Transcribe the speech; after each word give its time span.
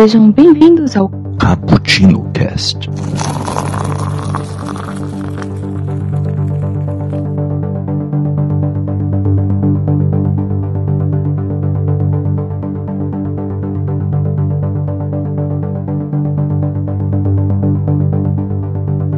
Sejam 0.00 0.30
bem-vindos 0.30 0.96
ao 0.96 1.10
Cappuccino 1.40 2.30
Cast. 2.32 2.88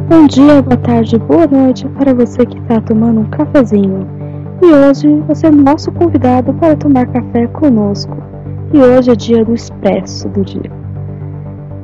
Bom 0.09 0.25
dia, 0.25 0.63
boa 0.63 0.77
tarde, 0.77 1.19
boa 1.19 1.45
noite 1.45 1.87
para 1.89 2.11
você 2.15 2.43
que 2.43 2.57
está 2.57 2.81
tomando 2.81 3.19
um 3.19 3.25
cafezinho. 3.25 4.07
E 4.63 4.65
hoje 4.65 5.07
você 5.27 5.45
é 5.45 5.51
nosso 5.51 5.91
convidado 5.91 6.51
para 6.55 6.75
tomar 6.75 7.05
café 7.05 7.45
conosco. 7.49 8.31
E 8.73 8.77
hoje 8.77 9.11
é 9.11 9.15
dia 9.15 9.43
do 9.43 9.53
expresso 9.53 10.29
do 10.29 10.45
dia. 10.45 10.80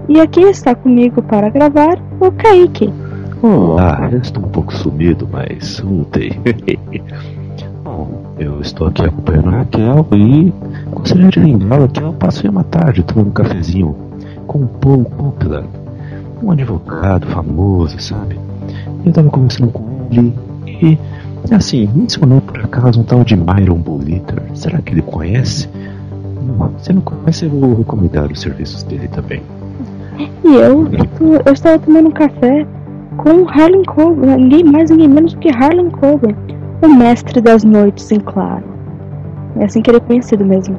E 0.08 0.20
aqui 0.20 0.42
está 0.42 0.74
comigo 0.74 1.22
para 1.22 1.50
gravar 1.50 1.98
o 2.20 2.32
Kaique. 2.32 2.92
Olá, 3.42 4.10
eu 4.12 4.20
estou 4.20 4.44
um 4.44 4.48
pouco 4.50 4.74
sumido, 4.74 5.28
mas 5.32 5.80
voltei. 5.80 6.32
Bom, 7.84 8.24
eu 8.40 8.62
estou 8.62 8.88
aqui 8.88 9.04
acompanhando 9.04 9.50
a 9.50 9.58
Raquel 9.60 10.08
e 10.14 10.54
gostaria 10.92 11.30
de 11.30 11.40
lembrá-la 11.40 11.88
que 11.88 12.02
eu 12.02 12.14
passei 12.14 12.50
uma 12.50 12.64
tarde 12.64 13.04
tomando 13.04 13.28
um 13.30 13.32
cafezinho 13.32 13.96
com 14.48 14.60
o 14.60 14.68
Paul 14.68 15.04
Copeland, 15.06 15.68
um 16.42 16.52
advogado 16.52 17.28
famoso, 17.28 18.00
sabe? 18.00 18.40
Eu 19.04 19.10
estava 19.10 19.30
conversando 19.30 19.72
com 19.72 20.08
ele 20.10 20.34
e, 20.66 20.98
assim, 21.54 21.88
mencionou 21.94 22.42
por 22.42 22.60
acaso 22.60 23.02
um 23.02 23.04
tal 23.04 23.24
de 23.24 23.36
Myron 23.36 23.78
Boliter. 23.80 24.42
Será 24.54 24.82
que 24.82 24.94
ele 24.94 25.02
conhece? 25.02 25.70
Hum, 26.42 26.70
Se 26.80 26.94
não 26.94 27.02
conhece, 27.02 27.46
eu 27.46 27.52
vou 27.52 27.76
recomendar 27.76 28.32
os 28.32 28.40
serviços 28.40 28.84
dele 28.84 29.08
também. 29.10 29.42
E 30.18 30.56
eu, 30.56 30.88
eu 31.46 31.54
estava 31.54 31.80
tomando 31.80 32.10
um 32.10 32.12
café 32.12 32.66
com 33.18 33.48
Harlan 33.48 33.84
Coben, 33.84 34.38
ninguém 34.38 34.64
mais, 34.64 34.90
ninguém 34.90 35.08
menos 35.08 35.34
do 35.34 35.40
que 35.40 35.50
Harlan 35.50 35.90
Coben, 35.90 36.36
o 36.82 36.88
mestre 36.88 37.42
das 37.42 37.64
noites 37.64 38.12
em 38.12 38.20
claro. 38.20 38.64
É 39.60 39.66
assim 39.66 39.82
que 39.82 39.90
ele 39.90 39.98
é 39.98 40.02
conhecido 40.02 40.46
mesmo. 40.46 40.78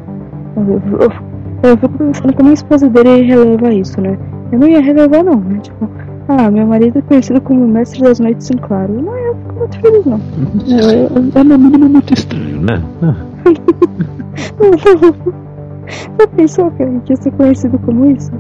Eu, 0.56 0.62
eu, 0.64 0.81
eu, 1.00 1.12
eu 1.70 1.77
fico 1.77 1.98
pensando 1.98 2.33
como 2.33 2.50
a 2.50 2.53
esposa 2.53 2.89
dele 2.89 3.22
releva 3.22 3.72
isso, 3.72 4.00
né? 4.00 4.16
Eu 4.53 4.61
não 4.61 4.69
ia 4.69 4.81
relevar 4.81 5.25
não, 5.25 5.36
né? 5.36 5.59
Tipo, 5.61 5.89
ah, 6.28 6.50
meu 6.50 6.66
marido 6.66 6.98
é 6.98 7.03
conhecido 7.03 7.41
como 7.41 7.66
mestre 7.66 8.03
das 8.03 8.20
noites 8.20 8.50
em 8.50 8.56
claro. 8.56 9.03
Não, 9.03 9.16
eu 9.16 9.34
fico 9.34 9.59
muito 9.59 9.81
feliz 9.81 10.05
não. 10.05 10.20
É, 10.78 11.41
é 11.41 11.44
no 11.44 11.59
mínimo 11.59 11.89
muito 11.89 12.14
estranho, 12.14 12.61
né? 12.61 12.83
Já 16.19 16.27
pensou 16.36 16.70
que 16.72 16.83
ia 16.83 17.16
ser 17.16 17.31
conhecido 17.33 17.78
como 17.78 18.11
isso? 18.11 18.31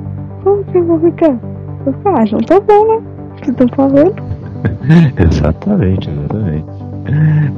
Como 0.48 0.64
que 0.64 0.78
eu 0.78 0.84
vou 0.86 0.98
ficar? 0.98 1.38
Eu 1.84 1.92
falo, 2.02 2.16
ah, 2.16 2.24
não 2.32 2.38
tá 2.38 2.58
bom, 2.58 2.88
né? 2.88 3.02
O 3.32 3.34
que 3.42 3.50
estão 3.50 3.68
falando? 3.76 4.14
exatamente, 5.20 6.08
exatamente. 6.08 6.64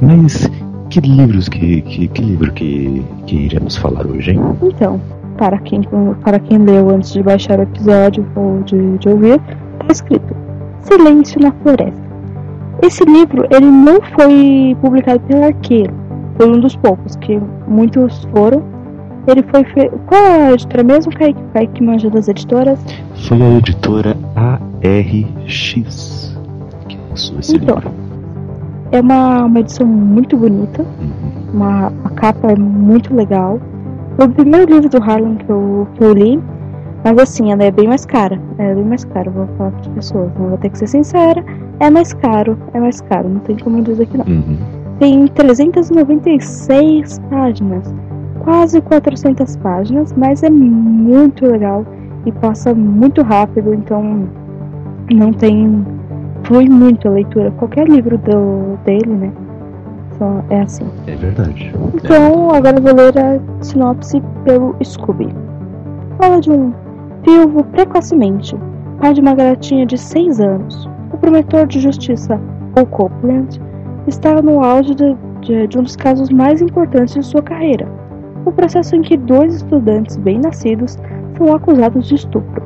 Mas 0.01 0.51
que 0.89 0.99
livros 0.99 1.47
que, 1.47 1.81
que, 1.83 2.09
que 2.09 2.21
livro 2.21 2.51
que, 2.51 3.01
que 3.27 3.45
iremos 3.45 3.77
falar 3.77 4.05
hoje, 4.05 4.31
hein? 4.31 4.41
Então, 4.61 4.99
para 5.37 5.57
quem, 5.59 5.81
para 6.21 6.37
quem 6.37 6.57
leu 6.57 6.89
antes 6.89 7.13
de 7.13 7.23
baixar 7.23 7.59
o 7.59 7.61
episódio 7.61 8.27
ou 8.35 8.61
de, 8.63 8.97
de 8.97 9.07
ouvir, 9.07 9.39
está 9.79 9.93
escrito 9.93 10.35
Silêncio 10.79 11.39
na 11.39 11.53
Floresta. 11.63 12.01
Esse 12.83 13.05
livro 13.05 13.47
ele 13.51 13.71
não 13.71 14.01
foi 14.17 14.75
publicado 14.81 15.21
pelo 15.21 15.45
Arqueiro, 15.45 15.93
foi 16.35 16.49
um 16.49 16.59
dos 16.59 16.75
poucos, 16.75 17.15
que 17.15 17.39
muitos 17.69 18.25
foram. 18.33 18.61
Ele 19.27 19.43
foi 19.43 19.63
feito. 19.65 19.97
Qual 20.07 20.21
é 20.21 20.47
a 20.47 20.51
editora 20.53 20.83
mesmo, 20.83 21.11
Kaique? 21.13 21.41
Kaique 21.53 21.83
manja 21.83 22.09
das 22.09 22.27
editoras? 22.27 22.79
Foi 23.27 23.41
a 23.41 23.57
editora 23.57 24.17
ARX 24.35 26.35
que 26.87 26.97
lançou 27.09 27.39
esse 27.39 27.55
Então. 27.55 27.75
livro. 27.75 27.91
É 28.91 28.99
uma, 28.99 29.45
uma 29.45 29.59
edição 29.59 29.85
muito 29.87 30.35
bonita, 30.35 30.81
Uhum. 30.81 31.51
uma, 31.53 31.87
a 32.03 32.09
capa 32.09 32.51
é 32.51 32.55
muito 32.57 33.13
legal. 33.15 33.59
Foi 34.17 34.25
o 34.25 34.29
primeiro 34.31 34.73
livro 34.73 34.89
do 34.89 34.97
Harlan 35.01 35.35
que 35.35 35.49
eu, 35.49 35.87
que 35.95 36.03
eu 36.03 36.13
li, 36.13 36.39
mas 37.03 37.17
assim, 37.17 37.51
ela 37.53 37.63
é 37.63 37.71
bem 37.71 37.87
mais 37.87 38.05
cara. 38.05 38.37
É 38.57 38.75
bem 38.75 38.83
mais 38.83 39.05
cara, 39.05 39.29
vou 39.31 39.47
falar 39.57 39.71
para 39.71 39.79
as 39.81 39.87
pessoas. 39.87 40.29
Não 40.37 40.49
vou 40.49 40.57
ter 40.57 40.69
que 40.71 40.77
ser 40.77 40.87
sincera. 40.87 41.43
É 41.79 41.89
mais 41.89 42.11
caro, 42.13 42.57
é 42.73 42.79
mais 42.79 42.99
caro, 43.01 43.29
não 43.29 43.39
tem 43.39 43.55
como 43.57 43.81
dizer 43.81 44.07
que 44.07 44.17
não. 44.17 44.25
Uhum. 44.25 44.57
Tem 44.99 45.25
396 45.27 47.19
páginas, 47.29 47.91
quase 48.43 48.81
400 48.81 49.55
páginas, 49.57 50.13
mas 50.17 50.43
é 50.43 50.49
muito 50.49 51.45
legal 51.45 51.85
e 52.25 52.31
passa 52.31 52.73
muito 52.73 53.21
rápido, 53.21 53.73
então 53.73 54.27
não 55.11 55.31
tem. 55.33 55.85
flui 56.43 56.67
muito 56.69 57.07
a 57.07 57.11
leitura. 57.11 57.51
Qualquer 57.51 57.87
livro 57.87 58.17
do, 58.17 58.77
dele, 58.85 59.07
né? 59.13 59.31
Só 60.17 60.43
é 60.49 60.61
assim. 60.61 60.85
É 61.07 61.15
verdade. 61.15 61.73
Então, 61.95 62.51
agora 62.51 62.77
eu 62.77 62.81
vou 62.83 62.93
ler 62.93 63.17
a 63.17 63.39
sinopse 63.63 64.21
pelo 64.43 64.75
Scooby. 64.83 65.29
Fala 66.17 66.39
de 66.39 66.51
um 66.51 66.71
viúvo 67.25 67.63
precocemente, 67.65 68.55
pai 68.99 69.13
de 69.13 69.21
uma 69.21 69.33
garotinha 69.35 69.85
de 69.85 69.97
6 69.97 70.39
anos. 70.39 70.89
O 71.13 71.17
promotor 71.17 71.65
de 71.67 71.79
justiça, 71.79 72.39
Paul 72.75 72.85
Copeland, 72.87 73.59
está 74.07 74.41
no 74.41 74.63
auge 74.63 74.93
de, 74.95 75.15
de- 75.41 75.67
de 75.67 75.77
um 75.79 75.83
dos 75.83 75.95
casos 75.95 76.29
mais 76.29 76.61
importantes 76.61 77.13
de 77.15 77.23
sua 77.25 77.41
carreira. 77.41 77.87
O 78.45 78.51
processo 78.51 78.95
em 78.95 79.01
que 79.01 79.17
dois 79.17 79.55
estudantes 79.55 80.17
bem-nascidos 80.17 80.97
são 81.37 81.53
acusados 81.53 82.07
de 82.07 82.15
estupro. 82.15 82.63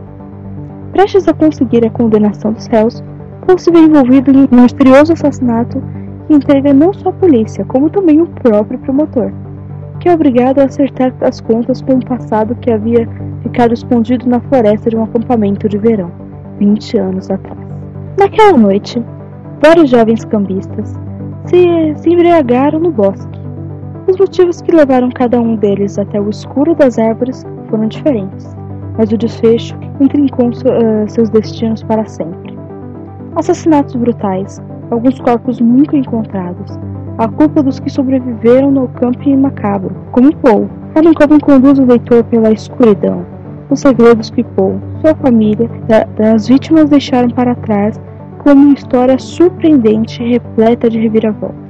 Prestes 0.91 1.27
a 1.27 1.33
conseguir 1.33 1.85
a 1.85 1.89
condenação 1.89 2.53
dos 2.53 2.67
réus, 2.67 3.03
Paul 3.45 3.59
se 3.59 3.69
vê 3.71 3.79
envolvido 3.79 4.31
em 4.31 4.47
um 4.51 4.61
misterioso 4.61 5.13
assassinato 5.13 5.81
que 6.27 6.33
intriga 6.33 6.73
não 6.73 6.93
só 6.93 7.09
a 7.09 7.13
polícia, 7.13 7.65
como 7.65 7.89
também 7.89 8.21
o 8.21 8.27
próprio 8.27 8.79
promotor, 8.79 9.31
que 9.99 10.09
é 10.09 10.13
obrigado 10.13 10.59
a 10.59 10.65
acertar 10.65 11.13
as 11.21 11.39
contas 11.41 11.81
com 11.81 11.95
um 11.95 11.99
passado 11.99 12.55
que 12.55 12.71
havia 12.71 13.07
ficado 13.43 13.73
escondido 13.73 14.27
na 14.27 14.39
floresta 14.39 14.89
de 14.89 14.95
um 14.95 15.03
acampamento 15.03 15.69
de 15.69 15.77
verão, 15.77 16.11
20 16.57 16.97
anos 16.97 17.29
atrás. 17.29 17.59
Naquela 18.17 18.57
noite, 18.57 19.03
vários 19.63 19.89
jovens 19.89 20.25
cambistas 20.25 20.93
se, 21.45 21.93
se 21.97 22.09
embriagaram 22.09 22.79
no 22.79 22.91
bosque. 22.91 23.44
Os 24.07 24.17
motivos 24.17 24.61
que 24.61 24.75
levaram 24.75 25.09
cada 25.09 25.41
um 25.41 25.55
deles 25.55 25.97
até 25.97 26.21
o 26.21 26.29
escuro 26.29 26.75
das 26.75 26.99
árvores 26.99 27.43
foram 27.69 27.87
diferentes, 27.87 28.55
mas 28.97 29.11
o 29.11 29.17
desfecho 29.17 29.75
intrincou 29.99 30.51
eh, 30.51 31.07
seus 31.07 31.29
destinos 31.29 31.81
para 31.81 32.05
sempre. 32.05 32.55
Assassinatos 33.35 33.95
brutais, 33.95 34.61
alguns 34.91 35.19
corpos 35.19 35.59
nunca 35.59 35.97
encontrados, 35.97 36.77
a 37.17 37.27
culpa 37.27 37.63
dos 37.63 37.79
que 37.79 37.89
sobreviveram 37.89 38.69
no 38.71 38.87
camping 38.89 39.37
macabro, 39.37 39.95
como 40.11 40.35
Paul. 40.37 40.69
Ellen 40.95 41.13
Coben 41.13 41.39
conduz 41.39 41.79
o 41.79 41.85
leitor 41.85 42.23
pela 42.25 42.51
escuridão, 42.51 43.25
os 43.71 43.79
segredos 43.79 44.29
que 44.29 44.43
Paul, 44.43 44.79
sua 45.01 45.15
família 45.15 45.67
da- 45.87 46.05
das 46.15 46.47
vítimas 46.47 46.89
deixaram 46.89 47.29
para 47.31 47.55
trás 47.55 47.99
como 48.37 48.61
uma 48.61 48.73
história 48.75 49.17
surpreendente 49.17 50.21
e 50.21 50.33
repleta 50.33 50.89
de 50.89 50.99
reviravoltas. 50.99 51.64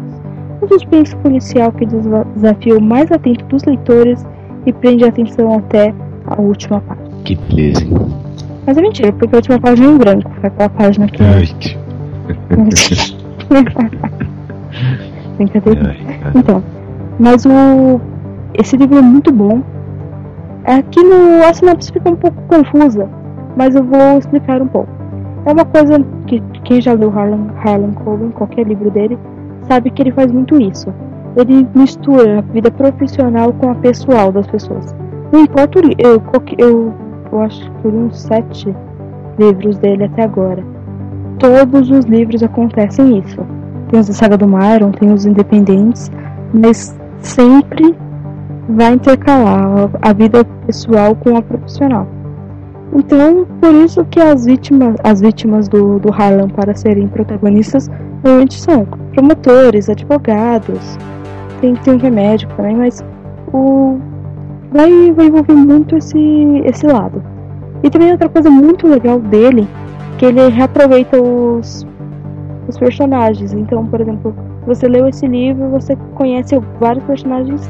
Um 0.62 0.68
suspense 0.68 1.16
policial 1.18 1.72
que 1.72 1.86
desafia 1.86 2.78
o 2.78 2.82
mais 2.82 3.12
atento 3.12 3.46
dos 3.46 3.64
leitores 3.64 4.26
e 4.66 4.74
prende 4.74 5.04
a 5.06 5.10
atenção 5.10 5.58
até 5.58 5.94
a 6.26 6.42
última 6.42 6.82
página. 6.82 7.08
Que 7.24 7.36
beleza? 7.36 7.86
Mas 8.66 8.78
é 8.78 8.82
mentira, 8.82 9.14
porque 9.14 9.36
a 9.36 9.38
última 9.38 9.60
página 9.60 9.88
é 9.88 9.92
em 9.92 9.98
branco, 9.98 10.32
foi 10.40 10.48
aquela 10.48 10.70
página 10.70 11.08
que. 11.08 11.24
Ai, 11.24 11.46
que... 11.60 11.78
Brincadeira. 15.38 15.96
Então, 16.34 16.64
mas 17.20 17.46
o 17.46 18.00
esse 18.58 18.78
livro 18.78 18.98
é 18.98 19.02
muito 19.02 19.32
bom. 19.32 19.62
Aqui 20.64 21.04
no 21.04 21.44
a 21.44 21.54
sinopse 21.54 21.92
fica 21.92 22.10
um 22.10 22.16
pouco 22.16 22.42
confusa, 22.44 23.08
mas 23.56 23.76
eu 23.76 23.84
vou 23.84 24.18
explicar 24.18 24.62
um 24.62 24.68
pouco. 24.68 24.90
É 25.46 25.52
uma 25.52 25.66
coisa 25.66 26.04
que 26.26 26.42
quem 26.64 26.82
já 26.82 26.94
leu 26.94 27.12
Harlan, 27.12 27.48
Harlan 27.64 27.92
Coben, 27.92 28.32
qualquer 28.32 28.66
livro 28.66 28.90
dele, 28.90 29.18
sabe 29.68 29.90
que 29.92 30.02
ele 30.02 30.12
faz 30.12 30.32
muito 30.32 30.60
isso. 30.62 30.94
Ele 31.36 31.68
mistura 31.76 32.40
a 32.40 32.42
vida 32.42 32.72
profissional 32.72 33.52
com 33.54 33.72
a 33.72 33.76
pessoal 33.76 34.32
das 34.32 34.48
pessoas. 34.48 34.96
Não 35.32 35.42
importa 35.42 35.80
eu, 35.98 36.22
eu, 36.58 36.94
eu 37.32 37.42
acho 37.42 37.72
que 37.82 37.88
uns 37.88 38.22
sete 38.22 38.76
livros 39.38 39.78
dele 39.78 40.06
até 40.06 40.24
agora. 40.24 40.64
Todos 41.40 41.92
os 41.92 42.06
livros 42.06 42.42
acontecem 42.42 43.20
isso. 43.20 43.46
Tem 43.90 44.00
os 44.00 44.08
da 44.08 44.14
saga 44.14 44.38
do 44.38 44.48
Myron, 44.48 44.92
tem 44.92 45.12
os 45.12 45.26
independentes, 45.26 46.10
mas 46.54 46.98
sempre 47.20 47.96
vai 48.70 48.94
intercalar 48.94 49.90
a 50.02 50.14
vida 50.14 50.44
pessoal 50.66 51.16
com 51.16 51.36
a 51.38 51.42
profissional. 51.42 52.08
Então, 52.96 53.46
por 53.60 53.74
isso 53.74 54.06
que 54.06 54.22
as 54.22 54.46
vítimas, 54.46 54.96
as 55.04 55.20
vítimas 55.20 55.68
do, 55.68 56.00
do 56.00 56.10
Harlan 56.10 56.48
para 56.48 56.74
serem 56.74 57.10
protagonistas 57.10 57.90
normalmente 58.24 58.60
são 58.60 58.86
promotores, 59.14 59.90
advogados, 59.90 60.98
tem, 61.60 61.76
tem 61.76 61.96
um 61.96 61.98
remédio 61.98 62.48
também, 62.56 62.78
mas 62.78 63.04
o 63.52 64.00
vai, 64.72 65.12
vai 65.12 65.28
envolver 65.28 65.54
muito 65.54 65.98
esse, 65.98 66.18
esse 66.64 66.88
lado. 66.88 67.22
E 67.84 67.90
também 67.90 68.12
outra 68.12 68.30
coisa 68.30 68.50
muito 68.50 68.88
legal 68.88 69.20
dele, 69.20 69.68
que 70.18 70.26
ele 70.26 70.48
reaproveita 70.48 71.22
os, 71.22 71.86
os 72.66 72.78
personagens. 72.78 73.52
Então, 73.52 73.86
por 73.86 74.00
exemplo, 74.00 74.34
você 74.66 74.88
leu 74.88 75.08
esse 75.08 75.28
livro, 75.28 75.70
você 75.70 75.98
conhece 76.16 76.58
vários 76.80 77.04
personagens 77.04 77.70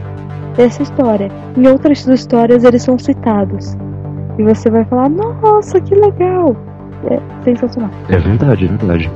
dessa 0.55 0.83
história. 0.83 1.31
Em 1.57 1.67
outras 1.67 2.05
histórias 2.07 2.63
eles 2.63 2.83
são 2.83 2.97
citados. 2.99 3.75
E 4.37 4.43
você 4.43 4.69
vai 4.69 4.83
falar, 4.85 5.09
nossa, 5.09 5.79
que 5.79 5.95
legal! 5.95 6.55
É 7.09 7.19
sensacional. 7.43 7.89
É 8.09 8.17
verdade, 8.17 8.65
é 8.65 8.67
verdade. 8.67 9.11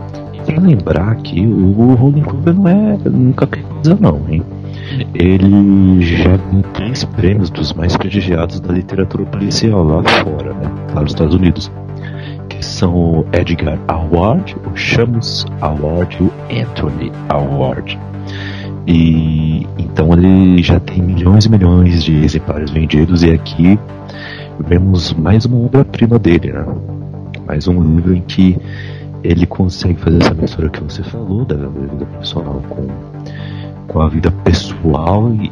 Pra 0.45 0.59
lembrar 0.59 1.15
que 1.17 1.45
o 1.45 1.93
Rolling 1.95 2.21
Clover 2.21 2.53
não 2.53 2.67
é 2.67 2.97
nunca 3.09 3.47
coisa 3.47 3.97
não, 3.99 4.21
hein? 4.29 4.43
Ele 5.13 6.01
já 6.01 6.37
tem 6.37 6.61
três 6.73 7.03
prêmios 7.03 7.49
dos 7.49 7.73
mais 7.73 7.95
prestigiados 7.95 8.59
da 8.59 8.73
literatura 8.73 9.25
policial 9.25 9.83
lá 9.83 10.03
fora, 10.03 10.53
né? 10.53 10.71
Lá 10.93 11.01
nos 11.01 11.11
Estados 11.11 11.35
Unidos. 11.35 11.71
Que 12.47 12.65
são 12.65 12.93
o 12.93 13.25
Edgar 13.31 13.79
Award, 13.87 14.55
o 14.71 14.75
Chamus 14.75 15.45
Award 15.61 16.17
e 16.19 16.23
o 16.23 16.31
Anthony 16.61 17.11
Award. 17.29 17.99
E 18.87 19.67
então 19.77 20.13
ele 20.13 20.63
já 20.63 20.79
tem 20.79 21.01
milhões 21.01 21.45
e 21.45 21.49
milhões 21.49 22.03
de 22.03 22.23
exemplares 22.23 22.71
vendidos 22.71 23.21
e 23.23 23.31
aqui 23.31 23.79
vemos 24.67 25.13
mais 25.13 25.45
uma 25.45 25.57
obra-prima 25.65 26.19
dele, 26.19 26.51
né? 26.51 26.65
Mais 27.45 27.67
um 27.67 27.81
livro 27.81 28.13
em 28.13 28.21
que 28.21 28.57
ele 29.23 29.45
consegue 29.45 29.99
fazer 29.99 30.21
essa 30.21 30.33
mistura 30.33 30.69
que 30.69 30.83
você 30.83 31.03
falou 31.03 31.45
da 31.45 31.55
vida 31.55 32.05
profissional 32.05 32.61
com, 32.69 32.87
com 33.87 34.01
a 34.01 34.07
vida 34.07 34.31
pessoal 34.43 35.33
e, 35.33 35.51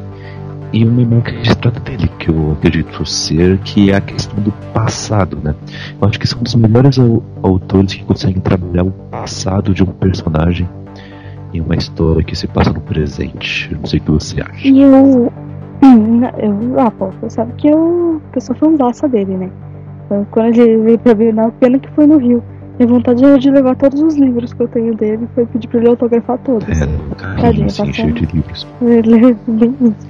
e 0.72 0.86
uma 0.86 1.06
marca 1.06 1.32
registrada 1.32 1.80
dele, 1.80 2.10
que 2.20 2.30
eu 2.30 2.52
acredito 2.54 3.06
ser 3.06 3.58
que 3.60 3.92
é 3.92 3.96
a 3.96 4.02
questão 4.02 4.40
do 4.42 4.52
passado, 4.74 5.38
né? 5.44 5.56
Eu 6.00 6.08
acho 6.08 6.20
que 6.20 6.28
são 6.28 6.40
um 6.40 6.44
dos 6.44 6.56
melhores 6.56 6.98
autores 7.42 7.94
que 7.94 8.04
conseguem 8.04 8.42
trabalhar 8.42 8.84
o 8.84 8.92
passado 8.92 9.74
de 9.74 9.84
um 9.84 9.88
personagem 9.88 10.68
em 11.54 11.62
uma 11.62 11.76
história 11.76 12.24
que 12.24 12.36
se 12.36 12.48
passa 12.48 12.72
no 12.72 12.82
presente. 12.82 13.74
Não 13.74 13.86
sei 13.86 14.00
o 14.00 14.02
que 14.04 14.12
você 14.12 14.42
acha. 14.42 14.68
Eu. 14.68 15.32
Eu 16.38 16.80
ah, 16.80 16.92
pô, 16.92 17.08
você 17.22 17.30
sabe 17.30 17.54
que 17.54 17.68
eu, 17.68 18.22
que 18.32 18.38
eu 18.38 18.42
sou 18.42 18.56
fãzaça 18.56 19.08
dele, 19.08 19.38
né? 19.38 19.50
Então, 20.06 20.26
quando 20.32 20.58
ele 20.58 20.78
veio 20.78 21.00
pra 21.00 21.14
ver 21.14 21.34
na 21.34 21.50
pena 21.52 21.80
que 21.80 21.90
foi 21.92 22.08
no 22.08 22.18
Rio. 22.18 22.44
Minha 22.80 22.90
vontade 22.90 23.26
é 23.26 23.38
de 23.40 23.50
levar 23.50 23.76
todos 23.76 24.00
os 24.00 24.16
livros 24.16 24.54
que 24.54 24.62
eu 24.62 24.68
tenho 24.68 24.96
dele 24.96 25.28
foi 25.34 25.48
pedir 25.48 25.68
pra 25.68 25.80
ele 25.80 25.90
autografar 25.90 26.38
todos. 26.40 26.68
É, 26.70 27.42
Tadinho, 27.42 27.70
sim, 27.72 27.92
cheio 27.92 28.14
de 28.14 28.26
livros. 28.28 28.68
Ele 28.82 29.32
é 29.32 29.36
bem 29.48 29.76
isso. 29.82 30.08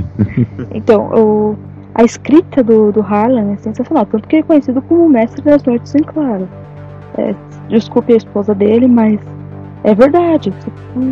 então, 0.74 1.10
o, 1.14 1.56
a 1.96 2.04
escrita 2.04 2.62
do, 2.62 2.92
do 2.92 3.00
Harlan 3.00 3.54
é 3.54 3.58
sensacional, 3.58 4.06
tanto 4.06 4.28
que 4.28 4.36
ele 4.36 4.44
é 4.44 4.46
conhecido 4.46 4.82
como 4.82 5.06
o 5.06 5.10
mestre 5.10 5.42
das 5.42 5.64
noites 5.64 5.96
em 5.96 6.04
claro. 6.04 6.48
É, 7.18 7.34
desculpe 7.70 8.12
a 8.12 8.18
esposa 8.18 8.54
dele, 8.54 8.86
mas 8.86 9.18
é 9.84 9.94
verdade. 9.94 10.54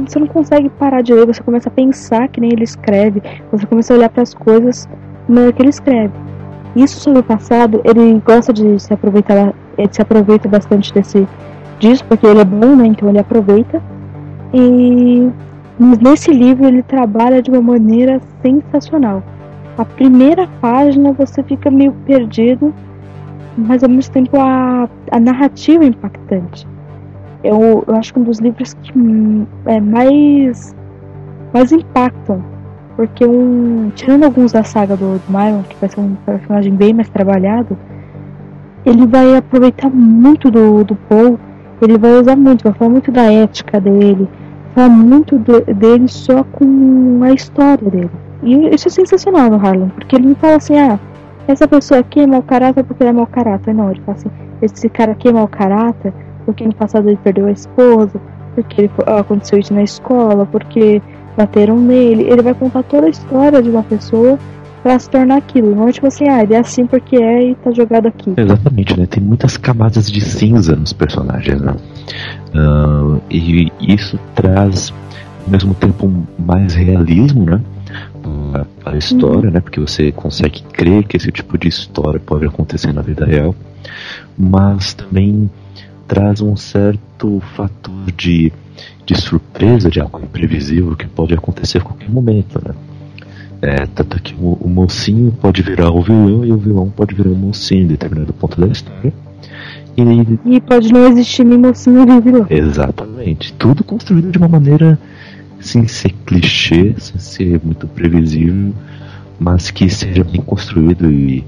Você 0.07 0.19
não 0.19 0.27
consegue 0.27 0.69
parar 0.69 1.01
de 1.01 1.13
ler, 1.13 1.25
você 1.25 1.41
começa 1.41 1.69
a 1.69 1.71
pensar 1.71 2.27
que 2.27 2.41
nem 2.41 2.51
ele 2.51 2.63
escreve, 2.63 3.21
você 3.51 3.65
começa 3.65 3.93
a 3.93 3.97
olhar 3.97 4.09
para 4.09 4.23
as 4.23 4.33
coisas 4.33 4.89
no 5.27 5.51
que 5.53 5.61
ele 5.61 5.69
escreve. 5.69 6.13
Isso 6.75 6.99
sobre 6.99 7.19
o 7.19 7.23
passado, 7.23 7.81
ele 7.85 8.21
gosta 8.25 8.51
de 8.51 8.79
se 8.79 8.93
aproveitar, 8.93 9.53
ele 9.77 9.89
se 9.91 10.01
aproveita 10.01 10.49
bastante 10.49 10.93
desse 10.93 11.27
disso, 11.79 12.03
porque 12.05 12.25
ele 12.25 12.41
é 12.41 12.45
bom, 12.45 12.75
né? 12.75 12.87
Então 12.87 13.09
ele 13.09 13.19
aproveita. 13.19 13.81
E 14.53 15.29
nesse 15.79 16.31
livro 16.31 16.65
ele 16.65 16.83
trabalha 16.83 17.41
de 17.41 17.49
uma 17.49 17.61
maneira 17.61 18.19
sensacional. 18.41 19.23
A 19.77 19.85
primeira 19.85 20.47
página 20.59 21.13
você 21.13 21.43
fica 21.43 21.69
meio 21.69 21.93
perdido, 22.05 22.73
mas 23.57 23.83
ao 23.83 23.89
mesmo 23.89 24.13
tempo 24.13 24.37
a, 24.39 24.89
a 25.11 25.19
narrativa 25.19 25.83
é 25.83 25.87
impactante 25.87 26.74
eu, 27.45 27.83
eu 27.87 27.95
acho 27.95 28.13
que 28.13 28.19
um 28.19 28.23
dos 28.23 28.39
livros 28.39 28.73
que 28.73 28.93
é, 29.65 29.79
mais, 29.79 30.75
mais 31.53 31.71
impactam. 31.71 32.43
Porque 32.95 33.25
um, 33.25 33.91
tirando 33.93 34.23
alguns 34.23 34.51
da 34.51 34.63
saga 34.63 34.95
do, 34.95 35.19
do 35.19 35.31
Myron, 35.31 35.63
que 35.63 35.75
vai 35.79 35.89
ser 35.89 35.99
um 35.99 36.15
personagem 36.25 36.73
bem 36.73 36.93
mais 36.93 37.09
trabalhado, 37.09 37.77
ele 38.85 39.05
vai 39.05 39.35
aproveitar 39.35 39.89
muito 39.89 40.49
do, 40.49 40.83
do 40.83 40.95
Paul, 40.95 41.37
ele 41.81 41.97
vai 41.97 42.11
usar 42.19 42.35
muito, 42.35 42.63
vai 42.63 42.73
falar 42.73 42.91
muito 42.91 43.11
da 43.11 43.23
ética 43.23 43.81
dele, 43.81 44.29
falar 44.73 44.89
muito 44.89 45.37
dele 45.37 46.07
só 46.07 46.43
com 46.43 47.19
a 47.23 47.33
história 47.33 47.89
dele. 47.89 48.11
E 48.43 48.73
isso 48.73 48.87
é 48.87 48.91
sensacional 48.91 49.49
no 49.49 49.57
Harlan, 49.57 49.89
porque 49.89 50.15
ele 50.15 50.27
não 50.27 50.35
fala 50.35 50.55
assim, 50.55 50.77
ah, 50.77 50.99
essa 51.47 51.67
pessoa 51.67 51.99
aqui 51.99 52.21
é 52.21 52.27
mau 52.27 52.41
caráter 52.41 52.83
porque 52.83 53.03
ele 53.03 53.09
é 53.09 53.13
mau 53.13 53.27
caráter. 53.27 53.73
Não, 53.73 53.91
ele 53.91 54.01
fala 54.05 54.17
assim, 54.17 54.29
esse 54.61 54.87
cara 54.89 55.11
aqui 55.11 55.27
é 55.27 55.33
mau 55.33 55.47
caráter 55.47 56.13
porque 56.45 56.65
no 56.65 56.75
passado 56.75 57.09
ele 57.09 57.19
perdeu 57.23 57.47
a 57.47 57.51
esposa, 57.51 58.19
porque 58.53 58.81
ele, 58.81 58.91
aconteceu 59.05 59.59
isso 59.59 59.73
na 59.73 59.83
escola, 59.83 60.45
porque 60.45 61.01
bateram 61.35 61.79
nele. 61.79 62.23
Ele 62.23 62.41
vai 62.41 62.53
contar 62.53 62.83
toda 62.83 63.07
a 63.07 63.09
história 63.09 63.61
de 63.61 63.69
uma 63.69 63.83
pessoa 63.83 64.39
para 64.85 64.99
se 64.99 65.09
tornar 65.09 65.37
aquilo. 65.37 65.75
Não 65.75 65.87
é 65.87 65.91
tipo 65.91 66.05
assim, 66.05 66.29
ah, 66.29 66.43
ele 66.43 66.53
é 66.53 66.59
assim 66.59 66.85
porque 66.85 67.15
é 67.15 67.49
e 67.49 67.55
tá 67.55 67.71
jogado 67.71 68.07
aqui. 68.07 68.33
Exatamente, 68.37 68.99
né? 68.99 69.07
Tem 69.07 69.21
muitas 69.21 69.57
camadas 69.57 70.11
de 70.11 70.21
cinza 70.21 70.75
nos 70.75 70.93
personagens, 70.93 71.59
né? 71.59 71.75
Uh, 72.53 73.19
e 73.29 73.71
isso 73.81 74.19
traz, 74.35 74.93
ao 75.43 75.51
mesmo 75.51 75.73
tempo, 75.73 76.11
mais 76.37 76.75
realismo, 76.75 77.45
né? 77.45 77.61
A, 78.53 78.91
a 78.91 78.97
história, 78.97 79.47
uhum. 79.47 79.53
né? 79.53 79.59
Porque 79.59 79.79
você 79.79 80.11
consegue 80.11 80.61
crer 80.61 81.03
que 81.05 81.17
esse 81.17 81.31
tipo 81.31 81.57
de 81.57 81.67
história 81.67 82.19
pode 82.19 82.45
acontecer 82.45 82.93
na 82.93 83.01
vida 83.01 83.25
real, 83.25 83.55
mas 84.37 84.93
também 84.93 85.49
traz 86.07 86.41
um 86.41 86.55
certo 86.55 87.41
fator 87.55 88.11
de, 88.15 88.51
de 89.05 89.15
surpresa, 89.15 89.89
de 89.89 89.99
algo 89.99 90.19
imprevisível 90.19 90.95
que 90.95 91.07
pode 91.07 91.33
acontecer 91.33 91.79
a 91.79 91.81
qualquer 91.81 92.09
momento, 92.09 92.61
né? 92.63 92.73
É, 93.61 93.85
tanto 93.87 94.21
que 94.21 94.35
o, 94.35 94.57
o, 94.61 94.69
mocinho 94.69 95.31
pode 95.31 95.61
virar 95.61 95.89
o 95.89 96.01
vilão 96.01 96.45
e 96.45 96.51
o 96.51 96.57
vilão 96.57 96.89
pode 96.89 97.15
virar 97.15 97.29
o 97.29 97.35
mocinho 97.35 97.83
em 97.83 97.87
determinado 97.87 98.33
ponto 98.33 98.59
da 98.59 98.67
história. 98.67 99.13
E, 99.97 100.55
e 100.55 100.61
pode 100.61 100.91
não 100.91 101.07
existir 101.07 101.45
nem 101.45 101.57
mocinho 101.57 102.05
nem 102.05 102.19
vilão. 102.19 102.45
Exatamente. 102.49 103.53
Tudo 103.53 103.83
construído 103.83 104.29
de 104.29 104.37
uma 104.37 104.49
maneira 104.49 104.99
sem 105.59 105.87
ser 105.87 106.13
clichê, 106.25 106.93
sem 106.97 107.17
ser 107.17 107.61
muito 107.63 107.87
previsível, 107.87 108.73
mas 109.39 109.71
que 109.71 109.89
seja 109.89 110.23
bem 110.23 110.41
construído 110.41 111.11
e 111.11 111.43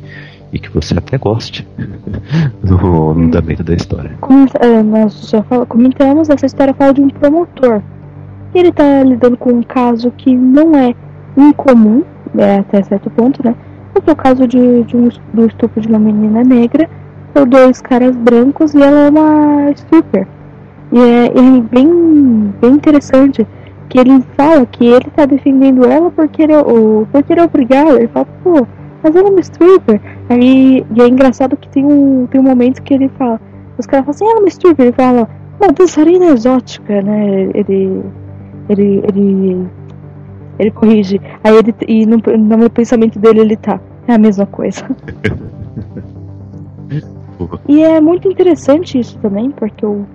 e 0.52 0.60
que 0.60 0.70
você 0.70 0.98
até 0.98 1.18
goste 1.18 1.68
do 2.64 3.12
andamento 3.12 3.64
da 3.64 3.74
história. 3.74 4.12
Como 4.22 4.48
é, 4.60 4.84
nós 4.84 5.30
já 5.30 5.44
fala, 5.44 5.66
comentamos, 5.66 6.30
essa 6.30 6.46
história 6.46 6.74
fala 6.74 6.94
de 6.94 7.02
um 7.02 7.10
promotor. 7.10 7.82
Ele 8.54 8.70
está 8.70 9.04
lidando 9.04 9.38
com 9.38 9.52
um 9.52 9.64
caso 9.64 10.12
que 10.12 10.36
não 10.36 10.76
é 10.76 10.96
incomum, 11.36 12.04
é, 12.38 12.58
até 12.58 12.82
certo 12.84 13.10
ponto, 13.10 13.44
né? 13.44 13.56
é 14.06 14.12
o 14.12 14.16
caso 14.16 14.48
de, 14.48 14.84
de 14.84 14.96
um, 14.96 15.10
do 15.34 15.48
estupro 15.48 15.82
de 15.82 15.88
uma 15.88 16.00
menina 16.00 16.44
negra 16.44 16.90
por 17.34 17.46
dois 17.46 17.82
caras 17.82 18.16
brancos 18.16 18.74
e 18.74 18.82
ela 18.82 19.00
é 19.00 19.10
uma 19.10 19.72
stripper. 19.72 20.28
E 20.92 21.00
é, 21.00 21.26
é 21.26 21.62
bem, 21.62 22.54
bem 22.62 22.72
interessante 22.72 23.46
que 23.90 24.00
ele 24.00 24.24
fala 24.36 24.66
que 24.66 24.86
ele 24.86 25.08
está 25.08 25.26
defendendo 25.26 25.86
ela 25.86 26.12
porque 26.12 26.44
ele, 26.44 26.56
ou, 26.56 27.08
porque 27.12 27.34
ele 27.34 27.42
é 27.42 27.44
obrigado. 27.44 27.98
Ele 27.98 28.08
fala, 28.08 28.28
pô, 28.44 28.68
mas 29.08 29.16
ela 29.16 29.30
é 29.30 29.32
uma 29.32 29.40
stripper. 29.40 30.02
Aí, 30.30 30.86
e 30.96 31.02
é 31.02 31.08
engraçado 31.08 31.56
que 31.56 31.70
tem 31.70 31.86
um, 31.86 32.28
tem 32.28 32.42
um 32.42 32.44
momento 32.44 32.82
que 32.82 32.94
ele 32.94 33.08
fala, 33.18 33.40
os 33.78 33.86
caras 33.86 34.06
falam 34.06 34.16
assim, 34.16 34.26
ela 34.26 34.36
é 34.36 34.40
uma 34.40 34.50
stripper. 34.50 34.86
Ele 34.86 34.96
fala, 34.96 35.30
uma 35.60 35.72
dançarina 35.72 36.26
exótica, 36.26 37.02
né? 37.02 37.50
Ele, 37.54 38.04
ele, 38.70 39.04
ele, 39.08 39.68
ele 40.60 40.72
corrige. 40.72 41.22
Aí 41.44 41.56
ele, 41.56 41.74
e 41.88 42.06
no, 42.06 42.18
no 42.18 42.70
pensamento 42.70 43.18
dele 43.18 43.40
ele 43.40 43.56
tá, 43.56 43.80
é 44.08 44.14
a 44.14 44.18
mesma 44.18 44.46
coisa. 44.46 44.84
e 47.68 47.84
é 47.84 48.00
muito 48.02 48.28
interessante 48.28 49.00
isso 49.00 49.18
também, 49.20 49.52
porque 49.52 49.86
o, 49.86 50.06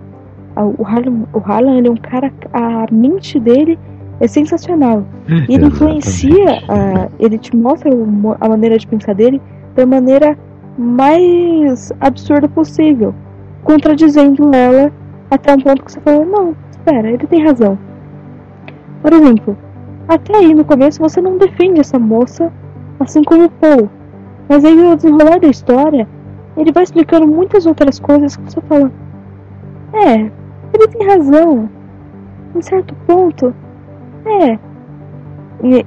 o 0.57 0.85
Harlan, 0.85 1.23
o 1.33 1.39
Harlan 1.39 1.79
ele 1.79 1.89
é 1.89 1.91
um 1.91 1.97
cara, 1.97 2.31
a 2.53 2.85
mente 2.93 3.41
dele 3.41 3.79
é 4.23 4.29
sensacional. 4.29 5.05
E 5.49 5.55
ele 5.55 5.67
influencia, 5.67 6.63
a, 6.69 7.09
ele 7.19 7.37
te 7.37 7.55
mostra 7.57 7.91
a 8.41 8.49
maneira 8.49 8.79
de 8.79 8.87
pensar 8.87 9.15
dele 9.15 9.43
da 9.75 9.85
maneira 9.85 10.39
mais 10.79 11.93
absurda 12.01 12.49
possível, 12.49 13.13
contradizendo 13.65 14.55
ela 14.55 14.93
até 15.29 15.53
um 15.53 15.61
ponto 15.61 15.85
que 15.85 15.91
você 15.93 16.01
fala, 16.01 16.25
não, 16.25 16.55
espera, 16.71 17.11
ele 17.11 17.27
tem 17.27 17.45
razão. 17.45 17.77
Por 19.03 19.13
exemplo, 19.13 19.59
até 20.07 20.37
aí 20.37 20.55
no 20.55 20.65
começo 20.65 21.01
você 21.01 21.21
não 21.21 21.37
defende 21.37 21.81
essa 21.81 21.99
moça 21.99 22.53
assim 23.01 23.25
como 23.25 23.47
o 23.47 23.51
Paul, 23.51 23.91
mas 24.49 24.65
aí 24.65 24.75
no 24.77 24.95
desenrolar 24.95 25.41
da 25.41 25.49
história, 25.49 26.07
ele 26.57 26.71
vai 26.71 26.85
explicando 26.85 27.27
muitas 27.27 27.67
outras 27.67 27.99
coisas 27.99 28.37
que 28.37 28.45
você 28.45 28.61
fala, 28.63 28.93
é, 29.95 30.31
ele 30.73 30.89
tem 30.93 31.09
razão, 31.09 31.69
em 32.55 32.63
certo 32.63 32.95
ponto, 33.07 33.53
é. 34.25 34.59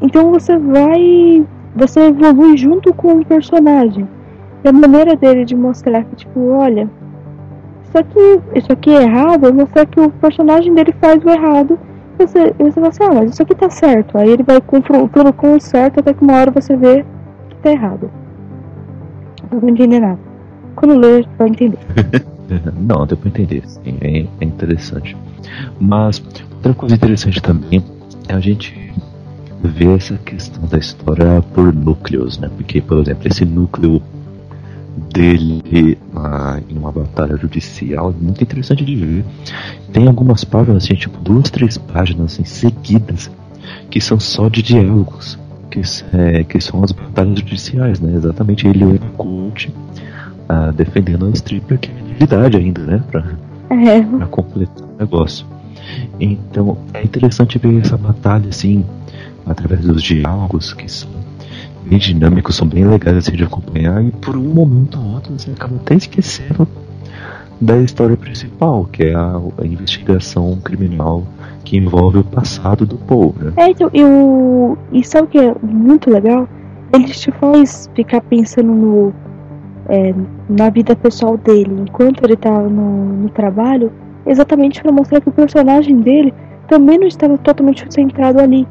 Então 0.02 0.32
você 0.32 0.58
vai. 0.58 1.46
Você 1.76 2.00
evolui 2.08 2.58
junto 2.58 2.94
com 2.94 3.20
o 3.20 3.26
personagem. 3.26 4.08
E 4.64 4.68
a 4.68 4.72
maneira 4.72 5.16
dele 5.16 5.46
de 5.46 5.56
mostrar 5.56 6.04
que, 6.06 6.16
tipo, 6.16 6.40
olha, 6.52 6.90
isso 7.84 7.98
aqui, 7.98 8.42
isso 8.56 8.72
aqui 8.72 8.90
é 8.90 9.04
errado, 9.04 9.48
é 9.48 9.52
mostrar 9.52 9.86
que 9.86 10.00
o 10.00 10.10
personagem 10.10 10.74
dele 10.74 10.94
faz 11.00 11.24
o 11.24 11.30
errado. 11.30 11.78
Você, 12.18 12.54
você 12.58 12.72
fala 12.72 12.88
assim, 12.88 13.04
ah, 13.04 13.14
mas 13.14 13.32
isso 13.32 13.44
aqui 13.44 13.54
tá 13.54 13.70
certo. 13.70 14.18
Aí 14.18 14.30
ele 14.30 14.44
vai 14.44 14.62
confrontando 14.62 15.34
com 15.34 15.54
o 15.54 15.62
certo 15.62 16.00
até 16.00 16.14
que 16.14 16.24
uma 16.24 16.34
hora 16.34 16.52
você 16.52 16.76
vê 16.76 17.06
que 17.50 17.56
tá 17.58 17.72
errado. 17.72 18.10
Não 19.52 19.60
vou 19.60 19.70
entender 19.70 20.00
nada. 20.00 20.20
Quando 20.76 20.98
ler, 20.98 21.28
vai 21.38 21.50
entender. 21.50 21.80
Não, 22.80 23.08
deu 23.08 23.18
pra 23.18 23.30
entender, 23.30 23.64
sim, 23.68 23.98
é, 24.02 24.20
é 24.20 24.46
interessante. 24.46 25.18
Mas 25.80 26.24
outra 26.54 26.74
coisa 26.74 26.96
interessante 26.96 27.42
também 27.42 27.80
é 27.80 27.95
a 28.30 28.40
gente 28.40 28.94
ver 29.64 29.96
essa 29.96 30.18
questão 30.18 30.66
da 30.68 30.78
história 30.78 31.42
por 31.54 31.74
núcleos, 31.74 32.38
né? 32.38 32.50
Porque, 32.56 32.82
por 32.82 33.00
exemplo, 33.00 33.28
esse 33.28 33.46
núcleo 33.46 34.02
dele 35.12 35.98
ah, 36.16 36.60
em 36.70 36.78
uma 36.78 36.92
batalha 36.92 37.36
judicial 37.38 38.12
é 38.12 38.24
muito 38.24 38.42
interessante 38.42 38.86
de 38.86 38.96
ver. 38.96 39.26
Tem 39.92 40.08
algumas 40.08 40.44
páginas, 40.44 40.84
assim, 40.84 40.96
tipo 40.96 41.18
duas, 41.20 41.50
três 41.50 41.78
páginas 41.78 42.34
assim, 42.34 42.46
seguidas 42.46 43.30
que 43.90 44.00
são 44.00 44.20
só 44.20 44.48
de 44.50 44.62
diálogos, 44.62 45.38
que, 45.72 45.82
é, 46.14 46.44
que 46.44 46.60
são 46.62 46.84
as 46.84 46.92
batalhas 46.92 47.40
judiciais, 47.40 48.00
né? 48.00 48.16
Exatamente 48.16 48.68
ele 48.68 48.84
e 48.84 48.86
o 48.86 49.52
ah, 50.48 50.72
defendendo 50.72 51.26
a 51.26 51.30
stripper, 51.32 51.80
que 51.80 51.90
é 51.90 52.18
verdade 52.20 52.58
ainda, 52.58 52.82
né? 52.82 53.04
Pra, 53.12 53.24
É. 53.72 54.02
pra 54.02 54.28
completar 54.28 54.84
o 54.84 54.98
negócio. 55.00 55.46
Então 56.20 56.78
é 56.94 57.04
interessante 57.04 57.58
ver 57.58 57.82
essa 57.82 57.98
batalha 57.98 58.50
assim, 58.50 58.86
através 59.46 59.82
dos 59.82 60.02
diálogos 60.02 60.74
que 60.74 60.92
são 60.92 61.10
bem 61.86 62.00
dinâmicos, 62.00 62.56
são 62.56 62.68
bem 62.68 62.86
legais 62.86 63.18
assim 63.18 63.34
de 63.34 63.44
acompanhar 63.44 64.04
e 64.04 64.12
por 64.12 64.36
um 64.36 64.54
momento 64.54 65.00
ou 65.00 65.14
outro 65.14 65.34
você 65.38 65.52
acaba 65.52 65.76
até 65.76 65.96
esquecendo 65.96 66.68
da 67.60 67.78
história 67.78 68.18
principal, 68.18 68.86
que 68.86 69.04
é 69.04 69.16
a, 69.16 69.40
a 69.58 69.66
investigação 69.66 70.58
criminal 70.64 71.24
que 71.64 71.78
envolve 71.78 72.20
o 72.20 72.24
passado 72.24 72.86
do 72.86 72.98
Paul, 72.98 73.36
né? 73.40 73.54
É, 73.58 73.70
então, 73.70 73.90
eu. 73.94 74.78
E 74.92 75.04
sabe 75.04 75.26
o 75.26 75.28
que 75.28 75.38
é 75.40 75.56
muito 75.64 76.10
legal? 76.10 76.48
Ele 76.94 77.06
te 77.06 77.32
faz 77.32 77.90
ficar 77.96 78.22
pensando 78.22 78.72
no. 78.74 79.14
é, 79.90 80.14
na 80.50 80.70
vida 80.70 80.96
pessoal 80.96 81.38
dele, 81.38 81.82
enquanto 81.82 82.24
ele 82.24 82.36
tava 82.36 82.70
no, 82.70 83.24
no 83.24 83.30
trabalho, 83.30 83.92
exatamente 84.26 84.82
para 84.82 84.92
mostrar 84.92 85.22
que 85.22 85.30
o 85.30 85.32
personagem 85.32 86.00
dele 86.02 86.34
também 86.68 86.98
não 86.98 87.08
estava 87.08 87.38
totalmente 87.38 87.86
centrado 87.90 88.40
ali. 88.40 88.68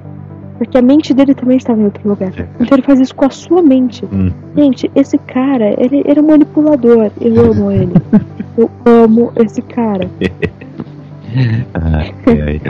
Porque 0.59 0.79
a 0.79 0.83
mente 0.83 1.13
dele 1.13 1.35
também 1.35 1.57
estava 1.57 1.81
em 1.81 1.85
outro 1.85 2.09
lugar. 2.09 2.33
Então 2.61 2.77
ele 2.79 2.83
faz 2.83 3.01
isso 3.01 3.15
com 3.15 3.25
a 3.25 3.31
sua 3.31 3.61
mente. 3.61 4.05
Hum. 4.13 4.31
Gente, 4.57 4.91
esse 4.95 5.19
cara, 5.19 5.75
ele, 5.83 6.05
é 6.07 6.21
um 6.21 6.27
manipulador. 6.27 7.11
Eu 7.21 7.51
amo 7.51 7.71
ele. 7.73 7.93
Eu 8.57 8.71
amo 8.85 9.33
esse 9.35 9.61
cara. 9.63 10.09
Ai, 11.75 12.15
ai. 12.27 12.61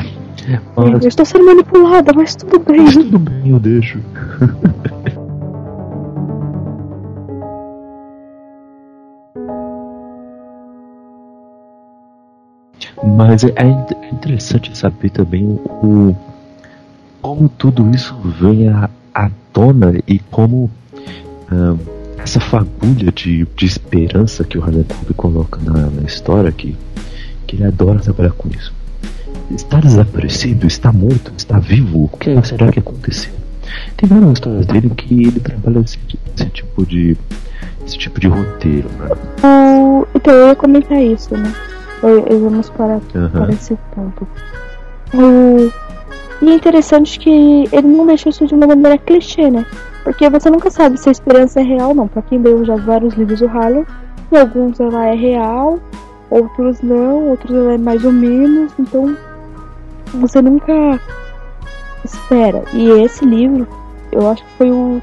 Eu 0.79 0.93
Mas, 0.93 1.05
estou 1.05 1.27
sendo 1.27 1.45
manipulada, 1.45 2.13
mas 2.15 2.35
tudo 2.35 2.59
bem. 2.59 2.81
mas 2.81 2.95
tudo 2.95 3.19
bem, 3.19 3.51
eu 3.51 3.59
deixo. 3.59 3.99
Mas 13.17 13.45
é, 13.45 13.49
é 13.57 13.65
é 14.07 14.11
interessante 14.11 14.77
saber 14.77 15.11
também 15.11 15.45
o, 15.45 15.61
o- 15.87 16.17
como 17.21 17.49
tudo 17.49 17.91
isso 17.95 18.15
vem 18.41 18.69
à, 18.69 18.89
à 19.15 19.31
tona 19.53 19.95
e 20.07 20.19
como 20.31 20.71
ah, 21.51 21.75
essa 22.19 22.41
fagulha 22.41 23.11
de, 23.13 23.47
de 23.57 23.67
esperança 23.67 24.45
que 24.45 24.59
o 24.59 24.63
Quinn 24.63 24.85
coloca 25.17 25.59
na, 25.63 25.91
na 25.91 26.03
história 26.03 26.51
que, 26.53 26.77
que 27.47 27.57
ele 27.57 27.65
adora 27.65 27.99
trabalhar 28.01 28.33
com 28.33 28.49
isso. 28.49 28.73
Está 29.51 29.79
desaparecido? 29.81 30.67
Está 30.67 30.93
morto? 30.93 31.33
Está 31.37 31.59
vivo? 31.59 32.05
O 32.13 32.17
que 32.17 32.41
será 32.47 32.71
que 32.73 32.79
aconteceu? 32.79 33.33
Tem 33.97 34.09
várias 34.09 34.33
histórias 34.33 34.67
dele 34.67 34.91
que 34.91 35.15
ele 35.27 35.41
trabalha 35.41 35.81
esse, 35.81 35.99
esse 36.37 36.47
tipo 36.51 36.85
de 36.87 37.17
esse 37.87 37.99
tipo 37.99 38.19
de 38.19 38.29
roteiro, 38.29 38.89
né? 38.99 39.11
Então, 40.15 40.33
eu 40.35 40.49
ia 40.49 40.57
comentar 40.57 40.99
isso, 41.03 41.37
né? 41.37 41.53
Eu 42.09 42.41
vamos 42.41 42.71
parar 42.71 43.01
Aham. 43.15 43.29
para 43.31 43.53
esse 43.53 43.77
ponto. 43.95 44.27
O... 45.15 45.71
E 46.43 46.51
é 46.51 46.55
interessante 46.55 47.19
que 47.19 47.65
ele 47.73 47.87
não 47.87 48.07
deixou 48.07 48.31
isso 48.31 48.47
de 48.47 48.55
uma 48.55 48.67
maneira 48.67 48.99
clichê, 48.99 49.51
né? 49.51 49.65
Porque 50.03 50.29
você 50.29 50.51
nunca 50.51 50.71
sabe 50.71 50.99
se 50.99 51.09
a 51.09 51.13
esperança 51.13 51.61
é 51.61 51.63
real 51.63 51.91
ou 51.91 51.95
não. 51.95 52.09
Pra 52.09 52.21
quem 52.23 52.39
leu 52.39 52.65
já 52.65 52.77
vários 52.77 53.15
livros 53.15 53.41
do 53.41 53.47
Harlan, 53.49 53.85
em 54.31 54.37
alguns 54.37 54.79
ela 54.81 55.07
é 55.07 55.15
real, 55.15 55.79
outros 56.31 56.83
não, 56.83 57.29
outros 57.31 57.57
ela 57.57 57.73
é 57.75 57.79
mais 57.79 58.05
ou 58.05 58.13
menos. 58.13 58.73
Então, 58.79 59.17
você 60.15 60.43
nunca 60.43 61.01
espera. 62.05 62.63
E 62.75 62.91
esse 63.03 63.25
livro, 63.25 63.67
eu 64.13 64.29
acho 64.29 64.45
que 64.45 64.51
foi 64.59 64.71
o- 64.71 65.01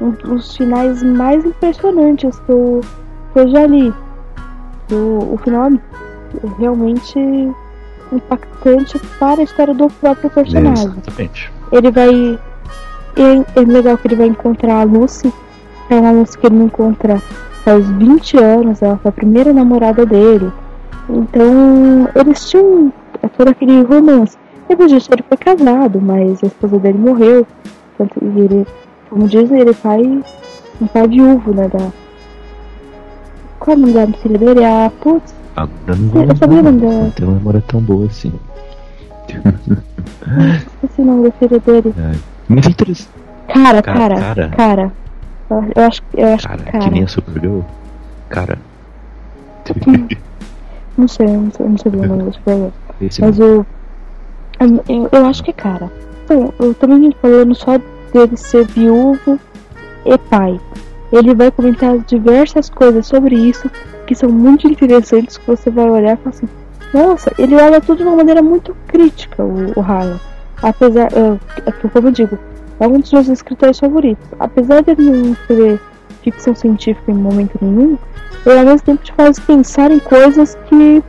um 0.00 0.10
dos 0.10 0.56
finais 0.56 1.02
mais 1.02 1.44
impressionantes 1.44 2.38
que 2.40 2.52
eu, 2.52 2.80
que 3.32 3.38
eu 3.38 3.48
já 3.48 3.66
li. 3.66 3.94
O, 4.90 5.34
o 5.34 5.38
final 5.42 5.66
é 5.66 5.70
realmente 6.58 7.18
impactante 8.12 8.98
para 9.18 9.40
a 9.40 9.44
história 9.44 9.74
do 9.74 9.88
próprio 9.88 10.30
personagem. 10.30 10.86
Exatamente. 10.86 11.52
Ele 11.70 11.90
vai. 11.90 12.38
É, 13.16 13.60
é 13.60 13.64
legal 13.64 13.98
que 13.98 14.08
ele 14.08 14.16
vai 14.16 14.26
encontrar 14.26 14.80
a 14.80 14.84
Lucy, 14.84 15.32
é 15.90 15.94
uma 15.94 16.12
Lucy 16.12 16.38
que 16.38 16.46
ele 16.46 16.56
não 16.56 16.66
encontra 16.66 17.20
faz 17.64 17.88
20 17.88 18.38
anos, 18.38 18.82
ela 18.82 18.96
foi 18.96 19.08
a 19.10 19.12
primeira 19.12 19.52
namorada 19.52 20.04
dele. 20.04 20.50
Então, 21.08 22.08
eles 22.14 22.48
tinham 22.48 22.92
todo 23.36 23.48
aquele 23.48 23.82
romance. 23.82 24.36
Depois 24.68 24.90
disso, 24.90 25.10
ele 25.12 25.24
foi 25.28 25.36
casado, 25.36 26.00
mas 26.00 26.42
a 26.42 26.46
esposa 26.46 26.78
dele 26.78 26.98
morreu. 26.98 27.46
Tanto, 27.98 28.18
e 28.22 28.40
ele, 28.40 28.66
como 29.10 29.28
dizem, 29.28 29.60
ele 29.60 29.70
é 29.70 29.74
pai, 29.74 30.22
um 30.80 30.86
pai 30.86 31.08
viúvo, 31.08 31.54
né? 31.54 31.68
Da... 31.68 31.90
Qual 33.58 33.76
é 33.76 33.78
o 33.78 33.80
nome 33.80 33.92
da 33.92 34.06
filha 34.18 34.38
dele? 34.38 34.64
A 34.64 34.90
Putz, 35.00 35.34
Agora 35.56 35.96
não 35.98 36.08
vou 36.08 36.22
Eu 36.24 36.36
sabia 36.36 36.62
não 36.62 37.10
tem 37.10 37.26
uma 37.26 37.36
memória 37.36 37.62
tão 37.66 37.80
boa 37.80 38.06
assim. 38.06 38.32
esqueci 39.32 41.00
o 41.00 41.04
nome 41.04 41.28
da 41.28 41.32
filha 41.32 41.58
dele. 41.60 41.94
É. 41.98 42.32
É 42.50 42.70
interessante. 42.70 43.10
Cara, 43.48 43.82
Cara, 43.82 44.14
cara, 44.14 44.48
cara. 44.48 44.92
Eu, 45.50 45.64
eu 45.76 45.84
acho, 45.84 46.02
eu 46.14 46.34
acho 46.34 46.48
Cara, 46.48 46.58
que 46.58 46.64
que 46.64 46.78
cara. 46.78 46.90
nem 46.90 47.04
a 47.04 47.08
Supergirl. 47.08 47.60
Cara. 48.28 48.58
Não 50.96 51.08
sei, 51.08 51.26
eu 51.26 51.40
não 51.40 51.50
sei, 51.50 51.64
eu 51.64 51.70
não 51.70 51.78
sei 51.78 51.90
o 51.92 52.06
nome 52.06 52.22
da 52.24 52.32
Supergirl. 52.32 52.68
Esse 53.00 53.20
Mas 53.22 53.38
o. 53.40 53.64
Eu, 54.60 55.08
eu 55.10 55.26
acho 55.26 55.42
que 55.42 55.50
é 55.50 55.54
cara. 55.54 55.90
Então, 56.24 56.52
eu 56.58 56.74
também 56.74 57.10
falando 57.20 57.54
só 57.54 57.78
dele 58.12 58.36
ser 58.36 58.66
viúvo 58.66 59.40
e 60.04 60.18
pai. 60.18 60.60
Ele 61.10 61.34
vai 61.34 61.50
comentar 61.50 61.98
diversas 62.00 62.68
coisas 62.68 63.06
sobre 63.06 63.34
isso 63.36 63.70
que 64.12 64.18
são 64.18 64.28
muito 64.28 64.68
interessantes 64.68 65.38
que 65.38 65.46
você 65.46 65.70
vai 65.70 65.88
olhar 65.88 66.12
e 66.12 66.16
falar 66.18 66.36
assim, 66.36 66.48
nossa, 66.92 67.32
ele 67.38 67.54
olha 67.54 67.80
tudo 67.80 67.98
de 67.98 68.04
uma 68.04 68.16
maneira 68.16 68.42
muito 68.42 68.76
crítica, 68.86 69.42
o, 69.42 69.72
o 69.74 69.80
Harlan. 69.80 70.20
Apesar, 70.62 71.08
que, 71.80 71.88
como 71.88 72.08
eu 72.08 72.12
digo, 72.12 72.38
é 72.78 72.86
um 72.86 73.00
dos 73.00 73.10
meus 73.10 73.28
escritores 73.28 73.78
favoritos. 73.78 74.26
Apesar 74.38 74.82
de 74.82 74.90
ele 74.90 75.10
não 75.10 75.32
escrever 75.32 75.80
ficção 76.22 76.54
científica 76.54 77.10
em 77.10 77.14
momento 77.14 77.58
nenhum, 77.62 77.96
ele 78.44 78.58
ao 78.58 78.66
mesmo 78.66 78.82
tempo 78.82 79.02
te 79.02 79.12
faz 79.14 79.38
pensar 79.38 79.90
em 79.90 79.98
coisas 79.98 80.58
que 80.68 81.02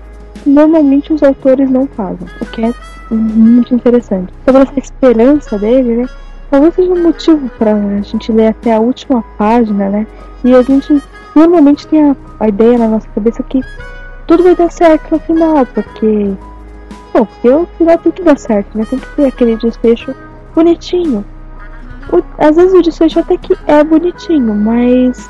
normalmente 0.45 1.11
os 1.11 1.21
autores 1.21 1.69
não 1.69 1.85
fazem, 1.87 2.25
o 2.39 2.45
que 2.45 2.63
é 2.63 2.73
muito 3.11 3.75
interessante. 3.75 4.33
Sobre 4.45 4.61
essa 4.61 4.79
esperança 4.79 5.59
dele, 5.59 5.97
né? 5.97 6.09
Talvez 6.49 6.73
seja 6.73 6.91
um 6.91 7.03
motivo 7.03 7.49
para 7.59 7.73
a 7.73 8.01
gente 8.01 8.31
ler 8.31 8.47
até 8.47 8.73
a 8.73 8.79
última 8.79 9.21
página, 9.37 9.89
né? 9.89 10.07
E 10.43 10.55
a 10.55 10.61
gente 10.61 11.01
normalmente 11.35 11.87
tem 11.87 12.11
a, 12.11 12.15
a 12.39 12.47
ideia 12.47 12.77
na 12.77 12.87
nossa 12.87 13.07
cabeça 13.13 13.41
que 13.43 13.61
tudo 14.27 14.43
vai 14.43 14.55
dar 14.55 14.71
certo 14.71 15.11
no 15.11 15.19
final, 15.19 15.65
porque. 15.67 16.33
Bom, 17.13 17.25
porque 17.25 17.49
o 17.49 17.67
final 17.77 17.97
tem 17.99 18.11
que 18.11 18.23
dar 18.23 18.37
certo, 18.37 18.77
né? 18.77 18.85
Tem 18.89 18.97
que 18.99 19.07
ter 19.15 19.25
aquele 19.25 19.55
desfecho 19.57 20.15
bonitinho. 20.55 21.23
O- 22.11 22.23
às 22.37 22.55
vezes 22.55 22.73
o 22.73 22.81
desfecho 22.81 23.19
até 23.19 23.37
que 23.37 23.55
é 23.67 23.83
bonitinho, 23.83 24.53
mas 24.55 25.29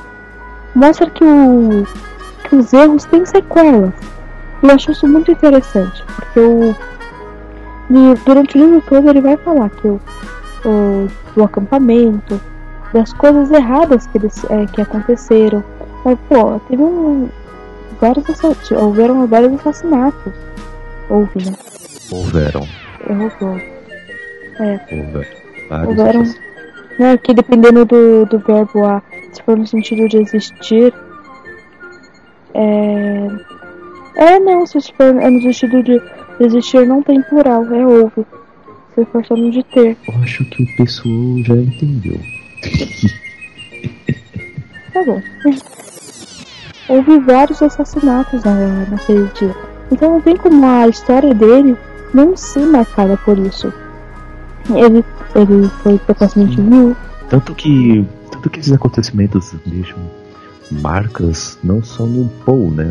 mostra 0.76 1.10
que, 1.10 1.24
o, 1.24 1.86
que 2.50 2.56
os 2.56 2.72
erros 2.74 3.04
têm 3.06 3.26
sequelas. 3.26 3.94
Eu 4.62 4.70
acho 4.72 4.92
isso 4.92 5.08
muito 5.08 5.30
interessante, 5.32 6.04
porque 6.16 6.40
o, 6.40 6.76
durante 8.26 8.58
o 8.58 8.62
livro 8.62 8.82
todo 8.88 9.10
ele 9.10 9.22
vai 9.22 9.36
falar 9.38 9.70
que 9.70 9.88
o, 9.88 10.00
o, 10.66 11.08
do 11.36 11.44
acampamento, 11.44 12.40
das 12.94 13.12
coisas 13.14 13.52
erradas 13.52 14.08
que, 14.08 14.18
eles, 14.18 14.46
é, 14.50 14.66
que 14.68 14.82
aconteceram. 14.82 15.64
Mas, 16.06 16.20
pô, 16.28 16.60
teve 16.68 16.82
um, 16.82 17.30
vários 18.00 18.30
assassinatos, 18.30 18.72
houveram 18.72 19.26
vários 19.28 19.54
assassinatos. 19.54 20.34
Houve, 21.10 21.46
né? 21.46 21.56
Houveram. 22.12 22.68
Houve. 23.10 23.64
É, 24.60 24.80
Houveram. 24.92 25.26
Vários 25.70 25.88
Houveram. 25.88 26.24
né, 27.00 27.18
que 27.18 27.34
dependendo 27.34 27.86
do, 27.86 28.26
do 28.26 28.40
verbo 28.40 28.86
a, 28.86 29.02
se 29.32 29.42
for 29.44 29.58
no 29.58 29.66
sentido 29.66 30.08
de 30.08 30.18
existir, 30.18 30.94
É. 32.54 33.28
É, 34.16 34.40
não, 34.40 34.66
se 34.66 34.80
for 34.96 35.06
é 35.06 35.30
no 35.30 35.42
sentido 35.42 35.82
de 35.82 36.00
existir 36.40 36.86
não 36.86 37.02
tem 37.02 37.22
plural, 37.24 37.66
é 37.74 37.86
houve. 37.86 38.26
Se 38.94 39.04
for 39.06 39.26
só 39.26 39.36
no 39.36 39.50
de 39.50 39.64
ter. 39.64 39.98
Eu 40.08 40.22
acho 40.22 40.46
que 40.46 40.64
o 40.64 40.76
pessoal 40.78 41.44
já 41.46 41.56
entendeu. 41.56 42.20
Tá 44.94 45.04
bom. 45.04 45.22
Houve 46.88 47.20
vários 47.20 47.62
assassinatos 47.62 48.44
na, 48.44 48.86
naquele 48.90 49.30
dia. 49.34 49.56
Então 49.92 50.14
não 50.14 50.22
tem 50.22 50.36
como 50.36 50.66
a 50.66 50.88
história 50.88 51.34
dele 51.34 51.78
não 52.14 52.36
ser 52.36 52.66
marcada 52.66 53.18
por 53.18 53.38
isso. 53.38 53.72
Ele, 54.70 55.04
ele 55.36 55.70
foi 55.82 55.98
precocemente 56.00 56.60
viu. 56.60 56.96
Tanto 57.30 57.54
que, 57.54 58.06
tanto 58.32 58.50
que 58.50 58.60
esses 58.60 58.72
acontecimentos 58.72 59.54
deixam 59.66 59.98
marcas 60.72 61.58
não 61.64 61.84
só 61.84 62.06
no 62.06 62.30
Paul, 62.46 62.72
né? 62.72 62.88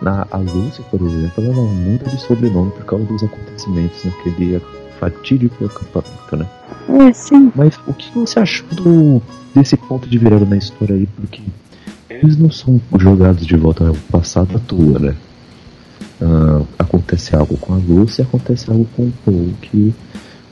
Na, 0.00 0.26
a 0.30 0.36
Lucy, 0.36 0.82
por 0.90 1.00
exemplo, 1.00 1.42
ela 1.42 1.54
muda 1.54 2.04
de 2.10 2.20
sobrenome 2.20 2.70
por 2.72 2.84
causa 2.84 3.04
dos 3.06 3.22
acontecimentos 3.22 4.04
naquele 4.04 4.60
fatídico 5.00 5.64
acampamento, 5.64 6.36
né? 6.36 6.46
É, 6.88 7.12
sim. 7.12 7.50
Mas 7.54 7.78
o 7.86 7.94
que 7.94 8.10
você 8.18 8.38
achou 8.38 8.68
do, 8.72 9.22
desse 9.54 9.76
ponto 9.76 10.06
de 10.08 10.18
virada 10.18 10.44
na 10.44 10.56
história 10.56 10.94
aí? 10.94 11.06
Porque 11.06 11.40
eles 12.08 12.36
não 12.36 12.50
são 12.50 12.80
jogados 12.98 13.46
de 13.46 13.56
volta 13.56 13.88
ao 13.88 13.94
passado 14.10 14.56
à 14.56 14.58
toa, 14.60 14.98
né? 14.98 15.16
Uh, 16.20 16.66
acontece 16.78 17.36
algo 17.36 17.58
com 17.58 17.74
a 17.74 17.76
Lucy 17.76 18.22
acontece 18.22 18.70
algo 18.70 18.86
com 18.96 19.02
o 19.02 19.12
Paul 19.22 19.52
que 19.60 19.94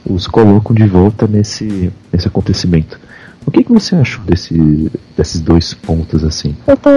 os 0.08 0.26
colocam 0.26 0.74
de 0.74 0.86
volta 0.86 1.26
nesse, 1.26 1.90
nesse 2.12 2.28
acontecimento. 2.28 3.00
O 3.46 3.50
que, 3.50 3.64
que 3.64 3.72
você 3.72 3.94
achou 3.94 4.24
desse, 4.24 4.90
desses 5.16 5.40
dois 5.40 5.74
pontos 5.74 6.24
assim? 6.24 6.54
Eu 6.66 6.76
tô 6.76 6.90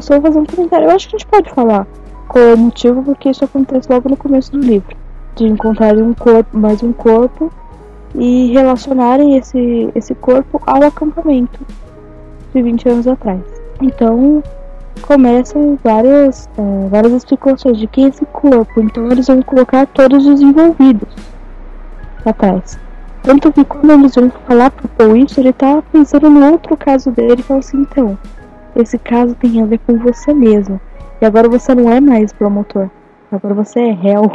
só 0.00 0.20
fazendo 0.20 0.42
um 0.42 0.46
comentário. 0.46 0.86
Eu 0.86 0.90
acho 0.92 1.08
que 1.08 1.16
a 1.16 1.18
gente 1.18 1.28
pode 1.28 1.50
falar 1.50 1.86
qual 2.28 2.44
é 2.44 2.54
o 2.54 2.58
motivo 2.58 3.02
porque 3.02 3.30
isso 3.30 3.44
acontece 3.44 3.88
logo 3.90 4.08
no 4.08 4.16
começo 4.16 4.52
do 4.52 4.58
livro. 4.58 4.96
De 5.36 5.44
encontrarem 5.44 6.02
um 6.02 6.14
corpo, 6.14 6.56
mais 6.56 6.82
um 6.82 6.92
corpo 6.92 7.52
e 8.14 8.52
relacionarem 8.52 9.36
esse, 9.36 9.90
esse 9.94 10.14
corpo 10.14 10.60
ao 10.66 10.82
acampamento 10.84 11.60
de 12.54 12.62
20 12.62 12.88
anos 12.88 13.06
atrás. 13.06 13.40
Então 13.82 14.42
começam 15.02 15.78
várias, 15.82 16.48
é, 16.56 16.88
várias 16.88 17.12
especulações 17.12 17.78
de 17.78 17.86
quem 17.86 18.06
é 18.06 18.08
esse 18.08 18.24
corpo. 18.26 18.80
Então 18.80 19.10
eles 19.10 19.26
vão 19.26 19.42
colocar 19.42 19.86
todos 19.86 20.26
os 20.26 20.40
envolvidos 20.40 21.08
atrás. 22.24 22.78
Tanto 23.22 23.52
que 23.52 23.64
quando 23.64 23.92
eles 23.92 24.14
vão 24.14 24.30
falar 24.46 24.70
pro 24.70 24.88
Paul 24.88 25.16
isso, 25.16 25.38
ele 25.40 25.52
tá 25.52 25.82
pensando 25.92 26.28
no 26.28 26.52
outro 26.52 26.76
caso 26.76 27.10
dele 27.10 27.36
e 27.38 27.42
fala 27.42 27.60
assim, 27.60 27.82
então, 27.82 28.18
esse 28.74 28.98
caso 28.98 29.34
tem 29.36 29.62
a 29.62 29.66
ver 29.66 29.78
com 29.78 29.96
você 29.98 30.34
mesmo. 30.34 30.80
E 31.20 31.24
agora 31.24 31.48
você 31.48 31.72
não 31.74 31.90
é 31.90 32.00
mais 32.00 32.32
promotor. 32.32 32.90
Agora 33.30 33.54
você 33.54 33.80
é 33.80 33.92
réu. 33.92 34.30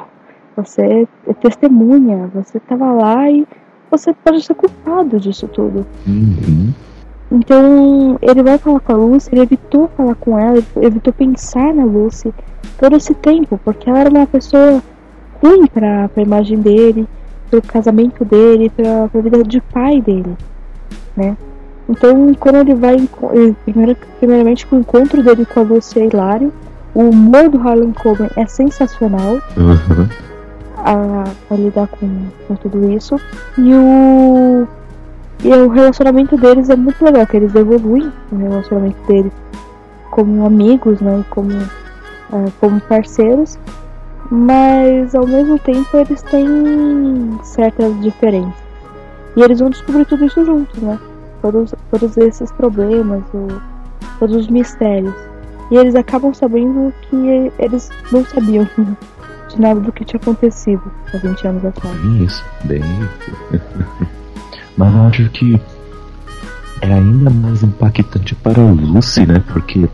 Você 0.56 1.08
é 1.28 1.34
testemunha. 1.34 2.32
Você 2.34 2.60
tava 2.62 2.92
lá 2.94 3.30
e 3.30 3.46
você 3.92 4.14
pode 4.14 4.42
ser 4.42 4.56
culpado 4.56 5.20
disso 5.20 5.48
tudo. 5.50 5.86
Uhum. 6.08 6.74
Então 7.32 8.18
ele 8.22 8.42
vai 8.42 8.58
falar 8.58 8.80
com 8.80 8.92
a 8.94 8.96
Lucy, 8.96 9.30
ele 9.32 9.42
evitou 9.42 9.90
falar 9.98 10.16
com 10.16 10.40
ela, 10.40 10.58
ele 10.76 10.86
evitou 10.86 11.14
pensar 11.14 11.74
na 11.74 11.84
Lucy 11.84 12.34
todo 12.80 12.96
esse 12.96 13.14
tempo, 13.14 13.60
porque 13.64 13.90
ela 13.90 14.00
era 14.00 14.10
uma 14.10 14.26
pessoa 14.26 14.82
ruim 15.42 15.68
para 15.68 16.10
a 16.16 16.22
imagem 16.22 16.60
dele 16.60 17.08
pro 17.50 17.62
casamento 17.62 18.26
dele, 18.26 18.70
pra, 18.70 19.08
pra 19.08 19.22
vida 19.22 19.44
de 19.44 19.62
pai 19.62 20.02
dele, 20.02 20.36
né? 21.16 21.36
Então, 21.90 22.34
quando 22.38 22.58
ele 22.58 22.76
vai, 22.76 22.98
primeiro, 23.64 23.96
primeiramente, 24.20 24.66
com 24.68 24.76
o 24.76 24.80
encontro 24.80 25.24
dele 25.24 25.46
com 25.46 25.62
a 25.62 25.64
Lucy 25.64 26.00
é 26.00 26.06
hilário, 26.06 26.52
o 26.94 27.04
humor 27.10 27.50
do 27.50 27.58
Harlan 27.60 27.94
Coben 27.94 28.30
é 28.36 28.46
sensacional 28.46 29.36
uhum. 29.56 30.10
a, 30.78 31.24
a, 31.50 31.56
lidar 31.56 31.88
com, 31.88 32.10
com 32.48 32.56
tudo 32.56 32.92
isso. 32.92 33.16
E 33.58 33.74
o, 33.74 34.68
e 35.44 35.50
o 35.50 35.68
relacionamento 35.68 36.36
deles 36.38 36.70
é 36.70 36.76
muito 36.76 37.04
legal, 37.04 37.26
que 37.28 37.38
eles 37.38 37.54
evoluem 37.56 38.12
o 38.32 38.36
relacionamento 38.36 39.08
deles 39.08 39.32
como 40.12 40.46
amigos, 40.46 41.00
né? 41.00 41.24
Como, 41.30 41.52
uh, 41.52 42.52
como 42.60 42.80
parceiros 42.82 43.58
mas 44.30 45.16
ao 45.16 45.26
mesmo 45.26 45.58
tempo 45.60 45.98
eles 45.98 46.22
têm 46.24 47.40
certas 47.44 48.00
diferenças. 48.02 48.54
E 49.36 49.42
eles 49.42 49.60
vão 49.60 49.70
descobrir 49.70 50.06
tudo 50.06 50.26
isso 50.26 50.44
juntos, 50.44 50.82
né? 50.82 51.00
Todos, 51.42 51.74
todos 51.92 52.18
esses 52.18 52.52
problemas, 52.54 53.24
o, 53.34 53.48
todos 54.20 54.36
os 54.36 54.48
mistérios. 54.48 55.14
E 55.70 55.76
eles 55.76 55.96
acabam 55.96 56.34
sabendo 56.34 56.94
que 57.02 57.52
eles 57.60 57.90
não 58.12 58.26
sabiam 58.26 58.68
de 59.48 59.62
nada 59.62 59.80
do 59.80 59.92
que 59.92 60.04
tinha 60.04 60.20
acontecido 60.20 60.82
há 61.14 61.18
20 61.18 61.48
anos 61.48 61.66
atrás. 61.66 61.96
Isso, 62.20 62.44
bem. 62.66 62.82
Mas 64.78 64.94
eu 64.94 65.02
acho 65.02 65.30
que 65.32 65.60
é 66.82 66.94
ainda 66.94 67.30
mais 67.30 67.64
impactante 67.64 68.36
para 68.36 68.60
o 68.60 68.74
Lucy, 68.74 69.26
né? 69.26 69.44
Porque, 69.48 69.90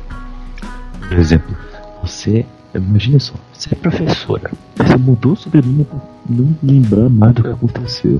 por 1.08 1.18
exemplo, 1.18 1.56
você 2.02 2.46
Imagina 2.76 3.20
só, 3.20 3.36
você 3.52 3.70
é 3.72 3.76
professora, 3.76 4.52
você 4.76 4.98
mudou 4.98 5.34
o 5.34 5.36
sobrenome 5.36 5.86
pra 5.86 6.00
não 6.28 6.58
lembrar 6.64 7.08
mais 7.08 7.36
do 7.36 7.44
que 7.44 7.50
aconteceu. 7.50 8.20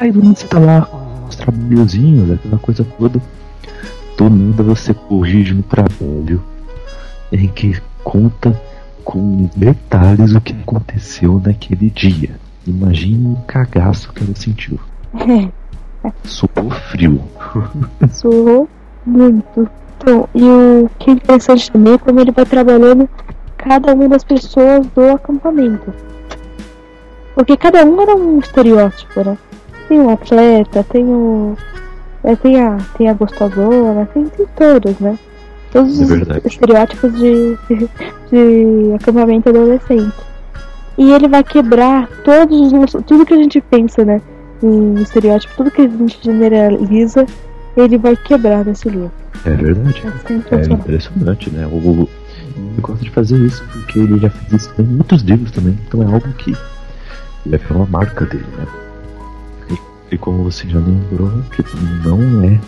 Aí 0.00 0.10
do 0.10 0.22
nada 0.22 0.36
você 0.36 0.46
tá 0.46 0.58
lá 0.58 0.80
com 0.86 1.26
os 1.28 1.36
trabalhozinhos, 1.36 2.30
aquela 2.30 2.58
coisa 2.58 2.82
toda. 2.98 3.20
Do 4.16 4.30
nada 4.30 4.62
você 4.62 4.94
corrige 4.94 5.52
um 5.52 5.60
trabalho 5.60 6.42
em 7.30 7.46
que 7.48 7.78
conta 8.02 8.58
com 9.04 9.50
detalhes 9.54 10.34
o 10.34 10.40
que 10.40 10.54
aconteceu 10.54 11.38
naquele 11.44 11.90
dia. 11.90 12.30
Imagina 12.66 13.28
o 13.28 13.36
cagaço 13.46 14.14
que 14.14 14.24
ela 14.24 14.34
sentiu. 14.34 14.80
Suou 16.24 16.70
frio. 16.90 17.22
Suou 18.10 18.68
muito. 19.06 19.68
Então, 19.98 20.28
e 20.34 20.42
o 20.42 20.90
que 20.98 21.10
é 21.10 21.12
interessante 21.14 21.70
também 21.70 21.94
é 21.94 21.98
como 21.98 22.20
ele 22.20 22.32
vai 22.32 22.44
trabalhando 22.44 23.08
cada 23.56 23.94
uma 23.94 24.08
das 24.08 24.24
pessoas 24.24 24.86
do 24.88 25.10
acampamento. 25.12 25.92
Porque 27.34 27.56
cada 27.56 27.84
um 27.84 28.00
era 28.00 28.14
um 28.14 28.38
estereótipo, 28.40 29.24
né? 29.24 29.38
Tem 29.88 30.00
o 30.00 30.06
um 30.06 30.10
atleta, 30.10 30.84
tem 30.84 31.04
o. 31.04 31.56
É, 32.24 32.36
tem, 32.36 32.60
a, 32.60 32.78
tem 32.96 33.08
a 33.08 33.14
gostosona, 33.14 34.08
tem, 34.12 34.24
tem 34.26 34.46
todos, 34.56 34.98
né? 34.98 35.18
Todos 35.72 36.00
é 36.00 36.04
os 36.04 36.44
estereótipos 36.44 37.12
de, 37.14 37.56
de, 37.68 37.88
de 38.30 38.94
acampamento 38.94 39.48
adolescente. 39.48 40.16
E 40.98 41.10
ele 41.10 41.28
vai 41.28 41.42
quebrar 41.42 42.08
todos 42.24 42.72
os. 42.72 42.92
Tudo 43.04 43.24
que 43.24 43.34
a 43.34 43.38
gente 43.38 43.60
pensa, 43.60 44.04
né? 44.04 44.20
Em 44.62 44.94
estereótipo, 44.94 45.54
tudo 45.56 45.70
que 45.70 45.82
a 45.82 45.88
gente 45.88 46.18
generaliza, 46.22 47.26
ele 47.76 47.98
vai 47.98 48.16
quebrar 48.16 48.64
nesse 48.64 48.88
livro. 48.88 49.10
É 49.44 49.50
verdade. 49.50 50.02
É, 50.50 50.54
é 50.54 50.72
impressionante, 50.72 51.50
né? 51.50 51.66
O, 51.66 52.08
ele 52.56 52.80
gosta 52.80 53.04
de 53.04 53.10
fazer 53.10 53.38
isso 53.38 53.64
porque 53.72 53.98
ele 53.98 54.18
já 54.18 54.30
fez 54.30 54.62
isso 54.62 54.74
em 54.78 54.84
muitos 54.84 55.22
livros 55.22 55.50
também, 55.50 55.78
então 55.86 56.02
é 56.02 56.06
algo 56.06 56.28
que 56.34 56.56
vai 57.46 57.58
ficar 57.58 57.74
uma 57.74 57.86
marca 57.86 58.24
dele, 58.26 58.46
né? 58.56 58.66
E, 59.70 60.14
e 60.14 60.18
como 60.18 60.44
você 60.44 60.68
já 60.68 60.78
lembrou, 60.78 61.30
que 61.50 61.64
não 62.04 62.44
é 62.44 62.60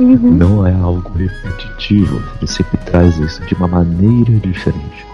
uhum. 0.00 0.34
não 0.34 0.66
é 0.66 0.74
algo 0.74 1.10
repetitivo, 1.14 2.22
ele 2.38 2.46
sempre 2.46 2.78
traz 2.78 3.18
isso 3.18 3.44
de 3.44 3.54
uma 3.54 3.68
maneira 3.68 4.32
diferente. 4.40 5.06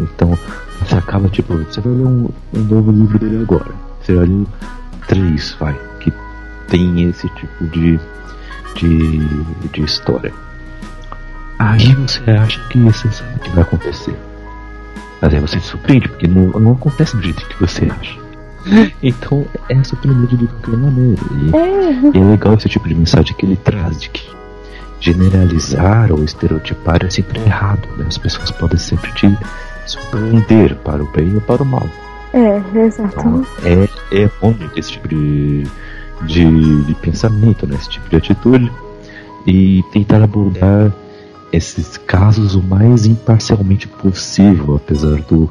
Então 0.00 0.36
você 0.80 0.94
acaba 0.94 1.28
tipo, 1.28 1.56
você 1.56 1.80
vai 1.80 1.92
ler 1.92 2.06
um, 2.06 2.28
um 2.54 2.60
novo 2.60 2.90
livro 2.90 3.18
dele 3.18 3.42
agora, 3.42 3.70
você 4.00 4.14
vai 4.14 4.26
ler 4.26 4.46
três, 5.06 5.54
vai, 5.58 5.78
que 6.00 6.12
tem 6.68 7.04
esse 7.04 7.28
tipo 7.30 7.64
de, 7.68 7.98
de, 8.74 9.18
de 9.72 9.82
história 9.82 10.32
Aí 11.58 11.94
você 11.94 12.30
acha 12.30 12.60
que 12.68 12.78
você 12.78 13.10
sabe 13.10 13.36
o 13.36 13.38
que 13.38 13.50
vai 13.50 13.62
acontecer. 13.62 14.16
Mas 15.20 15.32
aí 15.32 15.40
você 15.40 15.58
se 15.58 15.66
surpreende, 15.66 16.08
porque 16.08 16.26
não, 16.26 16.48
não 16.60 16.72
acontece 16.72 17.16
do 17.16 17.22
jeito 17.22 17.46
que 17.46 17.60
você 17.60 17.86
acha. 17.86 18.26
Então 19.00 19.46
é 19.68 19.84
surpreendente 19.84 20.36
de 20.36 20.46
qualquer 20.48 20.76
maneira. 20.76 21.22
E, 21.32 21.56
é. 21.56 22.18
é 22.18 22.24
legal 22.24 22.54
esse 22.54 22.68
tipo 22.68 22.88
de 22.88 22.96
mensagem 22.96 23.32
que 23.36 23.46
ele 23.46 23.56
traz 23.56 24.00
de 24.00 24.10
que 24.10 24.28
generalizar 24.98 26.10
ou 26.10 26.24
estereotipar 26.24 26.98
é 27.04 27.10
sempre 27.10 27.40
errado. 27.40 27.88
Né? 27.96 28.06
As 28.08 28.18
pessoas 28.18 28.50
podem 28.50 28.76
sempre 28.76 29.12
te 29.12 29.38
surpreender 29.86 30.74
para 30.76 31.02
o 31.02 31.06
bem 31.12 31.32
ou 31.36 31.40
para 31.40 31.62
o 31.62 31.66
mal. 31.66 31.88
É, 32.36 32.80
exato. 32.84 33.18
Então, 33.18 33.46
é, 33.64 34.24
é 34.24 34.30
bom 34.40 34.54
esse 34.76 34.92
tipo 34.92 35.08
de, 35.08 35.64
de, 36.26 36.84
de 36.84 36.94
pensamento, 36.96 37.66
né? 37.66 37.76
esse 37.76 37.88
tipo 37.88 38.10
de 38.10 38.16
atitude. 38.16 38.70
E 39.46 39.82
tentar 39.92 40.22
abordar 40.22 40.92
esses 41.50 41.96
casos 41.96 42.54
o 42.54 42.62
mais 42.62 43.06
imparcialmente 43.06 43.88
possível, 43.88 44.76
apesar 44.76 45.16
do, 45.22 45.48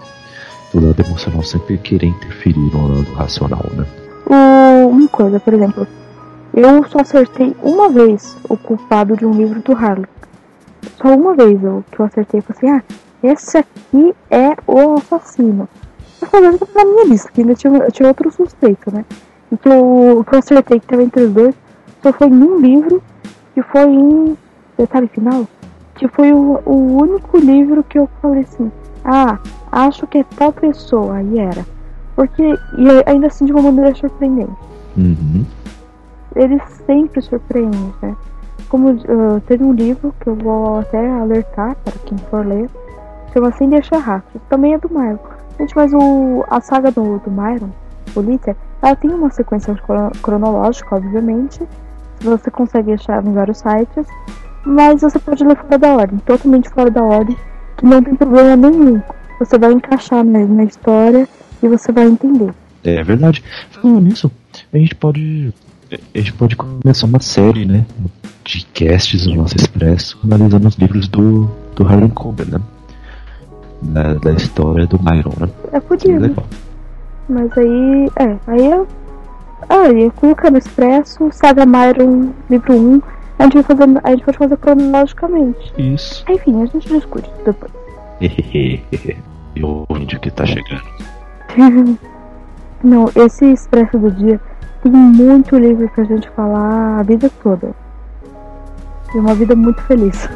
do 0.71 0.85
lado 0.85 1.01
emocional 1.01 1.41
sempre 1.41 1.77
querer 1.79 2.07
interferir 2.07 2.59
no 2.59 2.87
lado 2.87 3.13
racional, 3.13 3.65
né? 3.73 3.85
uma 4.27 5.07
coisa, 5.07 5.39
por 5.39 5.53
exemplo, 5.53 5.87
eu 6.53 6.83
só 6.89 6.99
acertei 6.99 7.55
uma 7.61 7.89
vez 7.89 8.37
o 8.49 8.57
culpado 8.57 9.15
de 9.15 9.25
um 9.25 9.31
livro 9.31 9.61
do 9.61 9.73
Harlan. 9.73 10.07
só 11.01 11.15
uma 11.15 11.33
vez 11.35 11.63
eu, 11.63 11.83
que 11.91 11.99
eu 11.99 12.05
acertei, 12.05 12.41
falei 12.41 12.73
assim, 12.73 12.85
ah, 12.87 12.95
esse 13.23 13.57
aqui 13.57 14.15
é 14.29 14.55
o 14.67 14.95
assassino. 14.95 15.67
Eu 16.21 16.27
falei 16.27 16.51
na 16.51 16.85
minha 16.85 17.05
lista, 17.05 17.31
que 17.31 17.41
ainda 17.41 17.55
tinha, 17.55 17.87
tinha 17.91 18.07
outro 18.07 18.31
suspeito, 18.31 18.93
né? 18.93 19.05
E 19.51 19.57
que 19.57 19.67
eu, 19.67 20.25
que 20.27 20.35
eu 20.35 20.39
acertei 20.39 20.79
que 20.79 20.85
estava 20.85 21.03
entre 21.03 21.23
os 21.23 21.31
dois, 21.31 21.55
só 22.01 22.13
foi 22.13 22.27
em 22.27 22.43
um 22.43 22.59
livro, 22.59 23.01
que 23.53 23.61
foi 23.61 23.85
em. 23.85 24.37
Detalhe 24.77 25.07
final, 25.07 25.47
que 25.95 26.05
foi 26.09 26.33
o, 26.33 26.59
o 26.65 26.97
único 27.01 27.37
livro 27.37 27.81
que 27.81 27.97
eu 27.97 28.09
falei 28.21 28.41
assim, 28.41 28.69
ah, 29.05 29.39
acho 29.71 30.05
que 30.05 30.17
é 30.17 30.25
tal 30.35 30.51
pessoa, 30.51 31.21
e 31.21 31.39
era. 31.39 31.65
Porque, 32.13 32.43
e 32.43 32.87
ainda 33.05 33.27
assim 33.27 33.45
de 33.45 33.53
uma 33.53 33.61
maneira 33.61 33.95
surpreendente. 33.95 34.51
Uhum. 34.97 35.45
Ele 36.35 36.61
sempre 36.85 37.21
surpreende, 37.21 37.93
né? 38.01 38.15
Como 38.67 38.89
uh, 38.91 39.41
teve 39.47 39.63
um 39.63 39.71
livro 39.71 40.13
que 40.19 40.27
eu 40.27 40.35
vou 40.35 40.79
até 40.79 41.09
alertar 41.09 41.75
para 41.83 41.93
quem 42.05 42.17
for 42.29 42.45
ler, 42.45 42.69
chama 43.31 43.51
Sem 43.53 43.69
Deixar 43.69 43.99
Rastros, 43.99 44.41
também 44.49 44.73
é 44.73 44.77
do 44.77 44.89
Myron. 44.89 45.34
Gente, 45.59 45.75
mas 45.75 45.93
o, 45.93 46.43
a 46.49 46.59
saga 46.61 46.91
do, 46.91 47.19
do 47.19 47.31
Myron, 47.31 47.69
o 48.15 48.21
Litter, 48.21 48.55
ela 48.81 48.95
tem 48.95 49.11
uma 49.11 49.29
sequência 49.29 49.75
cronológica, 50.21 50.95
obviamente, 50.95 51.61
você 52.21 52.49
consegue 52.51 52.93
achar 52.93 53.25
em 53.25 53.33
vários 53.33 53.57
sites, 53.59 54.07
mas 54.65 55.01
você 55.01 55.19
pode 55.19 55.43
ler 55.43 55.57
fora 55.57 55.77
da 55.77 55.93
ordem, 55.95 56.19
totalmente 56.19 56.69
fora 56.69 56.89
da 56.89 57.03
ordem, 57.03 57.37
que 57.77 57.85
não 57.85 58.01
tem 58.01 58.15
problema 58.15 58.55
nenhum. 58.55 59.01
Você 59.39 59.57
vai 59.57 59.71
encaixar 59.73 60.23
na, 60.23 60.39
na 60.39 60.63
história 60.63 61.27
e 61.61 61.67
você 61.67 61.91
vai 61.91 62.05
entender. 62.05 62.53
É 62.83 63.03
verdade. 63.03 63.43
Falando 63.71 64.01
nisso, 64.01 64.31
a 64.73 64.77
gente 64.77 64.95
pode. 64.95 65.53
A 66.13 66.17
gente 66.17 66.33
pode 66.33 66.55
começar 66.55 67.05
uma 67.05 67.19
série, 67.19 67.65
né? 67.65 67.85
De 68.43 68.65
casts 68.73 69.25
no 69.27 69.35
nosso 69.35 69.55
Expresso, 69.55 70.19
analisando 70.23 70.67
os 70.67 70.75
livros 70.75 71.07
do, 71.07 71.49
do 71.75 71.83
Harlan 71.83 72.09
Coben, 72.09 72.47
né? 72.47 72.59
Da, 73.85 74.13
da 74.15 74.31
história 74.33 74.85
do 74.87 74.99
Myron, 75.01 75.33
né? 75.39 75.49
É. 75.71 76.07
Legal. 76.07 76.45
Mas 77.29 77.57
aí. 77.57 78.09
É, 78.17 78.37
aí 78.47 78.71
eu. 78.71 78.87
Ah, 79.69 79.87
ia 79.91 80.11
colocar 80.11 80.51
no 80.51 80.57
Expresso, 80.57 81.29
Saga 81.31 81.65
Myron, 81.65 82.29
livro 82.49 82.73
1. 82.73 83.01
A 83.39 83.43
gente, 83.43 83.53
vai 83.55 83.63
fazer, 83.63 83.99
a 84.03 84.09
gente 84.11 84.23
pode 84.23 84.37
fazer 84.37 84.57
cronologicamente. 84.57 85.73
Isso. 85.77 86.23
Enfim, 86.29 86.61
a 86.61 86.65
gente 86.67 86.87
discute 86.87 87.29
depois. 87.43 87.71
e 88.21 88.81
o 89.61 89.85
índio 89.89 90.19
que 90.19 90.31
tá 90.31 90.45
chegando. 90.45 90.83
Não, 92.83 93.09
esse 93.15 93.45
Expresso 93.45 93.97
do 93.97 94.11
Dia 94.11 94.39
tem 94.83 94.91
muito 94.91 95.57
livro 95.57 95.89
pra 95.89 96.03
gente 96.03 96.29
falar 96.31 96.99
a 96.99 97.03
vida 97.03 97.29
toda. 97.41 97.73
E 99.13 99.17
uma 99.17 99.33
vida 99.33 99.55
muito 99.55 99.81
feliz. 99.83 100.29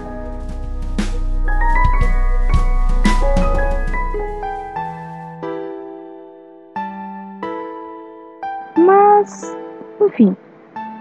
Mas, 8.78 9.56
enfim, 10.02 10.36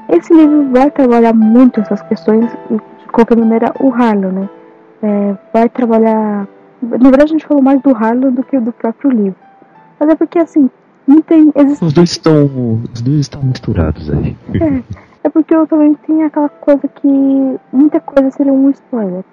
esse 0.09 0.33
livro 0.33 0.71
vai 0.71 0.91
trabalhar 0.91 1.35
muito 1.35 1.81
essas 1.81 2.01
questões 2.03 2.51
e, 2.71 2.75
de 2.75 3.07
qualquer 3.13 3.37
maneira, 3.37 3.73
o 3.81 3.91
Harlan, 3.91 4.33
né? 4.33 4.49
É, 5.03 5.37
vai 5.53 5.69
trabalhar. 5.69 6.49
Na 6.81 7.11
verdade, 7.11 7.25
a 7.25 7.27
gente 7.35 7.47
falou 7.47 7.63
mais 7.63 7.81
do 7.83 7.91
Harlan 7.91 8.33
do 8.33 8.43
que 8.43 8.59
do 8.59 8.73
próprio 8.73 9.11
livro. 9.11 9.37
Mas 10.01 10.09
é 10.09 10.15
porque, 10.15 10.39
assim, 10.39 10.71
não 11.07 11.21
tem. 11.21 11.53
Existe... 11.55 11.85
Os 11.85 11.93
dois 11.93 12.11
estão. 12.11 12.81
Os 12.93 13.03
dois 13.03 13.21
estão 13.21 13.43
misturados 13.43 14.11
aí. 14.11 14.37
É, 14.55 14.83
é 15.25 15.29
porque 15.29 15.55
eu 15.55 15.67
também 15.67 15.95
tenho 16.07 16.27
aquela 16.27 16.49
coisa 16.49 16.89
que 16.89 17.59
muita 17.73 18.01
coisa 18.01 18.31
seria 18.31 18.53
um 18.53 18.71
spoiler. 18.71 19.25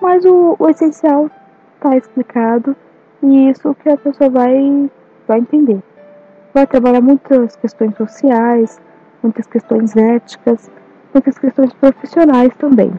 Mas 0.00 0.24
o, 0.24 0.56
o 0.58 0.68
essencial 0.68 1.30
está 1.74 1.96
explicado 1.96 2.76
e 3.22 3.50
isso 3.50 3.74
que 3.82 3.88
a 3.88 3.96
pessoa 3.96 4.30
vai, 4.30 4.90
vai 5.26 5.40
entender 5.40 5.82
vai 6.52 6.66
trabalhar 6.66 7.00
muitas 7.00 7.56
questões 7.56 7.96
sociais, 7.96 8.80
muitas 9.22 9.46
questões 9.46 9.96
éticas, 9.96 10.70
muitas 11.12 11.38
questões 11.38 11.72
profissionais 11.74 12.52
também. 12.58 12.92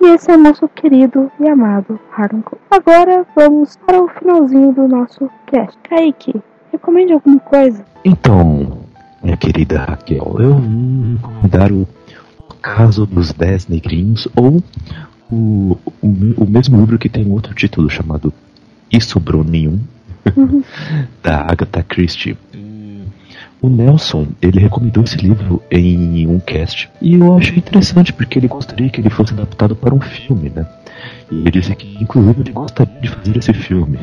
E 0.00 0.06
esse 0.14 0.30
é 0.30 0.34
o 0.34 0.38
nosso 0.38 0.68
querido 0.68 1.30
e 1.38 1.48
amado 1.48 1.98
Harlan 2.10 2.42
Agora 2.70 3.24
vamos 3.36 3.76
para 3.86 4.02
o 4.02 4.08
finalzinho 4.08 4.72
do 4.72 4.88
nosso 4.88 5.30
cast. 5.46 5.78
Kaique, 5.88 6.42
recomende 6.72 7.12
alguma 7.12 7.38
coisa? 7.38 7.84
Então, 8.04 8.80
minha 9.22 9.36
querida 9.36 9.78
Raquel, 9.78 10.36
eu 10.40 10.54
vou 10.54 11.12
recomendar 11.14 11.70
o 11.70 11.86
Caso 12.60 13.06
dos 13.06 13.32
Dez 13.32 13.68
Negrinhos 13.68 14.26
ou 14.34 14.62
o, 15.30 15.78
o, 16.02 16.08
o 16.36 16.50
mesmo 16.50 16.80
livro 16.80 16.98
que 16.98 17.08
tem 17.08 17.30
outro 17.30 17.54
título 17.54 17.88
chamado 17.88 18.32
E 18.90 19.00
Sobrou 19.00 19.44
Nenhum, 19.44 19.78
da 21.22 21.40
Agatha 21.40 21.82
Christie. 21.82 22.36
O 23.60 23.68
Nelson, 23.68 24.26
ele 24.42 24.58
recomendou 24.58 25.04
esse 25.04 25.16
livro 25.16 25.62
em 25.70 26.26
um 26.26 26.40
cast 26.40 26.90
e 27.00 27.14
eu 27.14 27.36
achei 27.36 27.58
interessante 27.58 28.12
porque 28.12 28.36
ele 28.36 28.48
gostaria 28.48 28.90
que 28.90 29.00
ele 29.00 29.08
fosse 29.08 29.32
adaptado 29.32 29.76
para 29.76 29.94
um 29.94 30.00
filme, 30.00 30.50
né? 30.50 30.66
E 31.30 31.36
ele 31.36 31.50
disse 31.52 31.74
que, 31.76 31.96
inclusive, 32.02 32.40
ele 32.40 32.52
gostaria 32.52 33.00
de 33.00 33.08
fazer 33.08 33.36
esse 33.36 33.52
filme. 33.52 33.98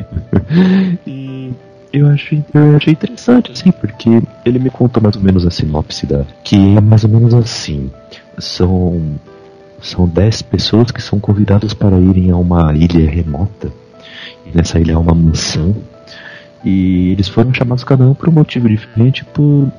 e 1.06 1.52
eu 1.92 2.08
achei, 2.08 2.42
eu 2.54 2.76
achei 2.76 2.92
interessante, 2.92 3.52
assim, 3.52 3.70
porque 3.70 4.22
ele 4.44 4.58
me 4.58 4.70
contou 4.70 5.02
mais 5.02 5.16
ou 5.16 5.22
menos 5.22 5.44
a 5.44 5.50
sinopse 5.50 6.06
da. 6.06 6.24
Que 6.42 6.56
é 6.56 6.80
mais 6.80 7.04
ou 7.04 7.10
menos 7.10 7.34
assim: 7.34 7.90
são. 8.38 9.18
São 9.82 10.06
dez 10.06 10.42
pessoas 10.42 10.90
que 10.90 11.02
são 11.02 11.18
convidadas 11.18 11.72
para 11.72 11.98
irem 11.98 12.30
a 12.30 12.36
uma 12.36 12.74
ilha 12.74 13.10
remota. 13.10 13.72
E 14.44 14.54
nessa 14.54 14.78
ilha 14.78 14.94
há 14.94 14.98
uma 14.98 15.14
mansão 15.14 15.74
e 16.64 17.12
eles 17.12 17.28
foram 17.28 17.52
chamados 17.54 17.84
cada 17.84 18.04
um 18.04 18.14
por 18.14 18.28
um 18.28 18.32
motivo 18.32 18.68
diferente, 18.68 19.24
por, 19.24 19.70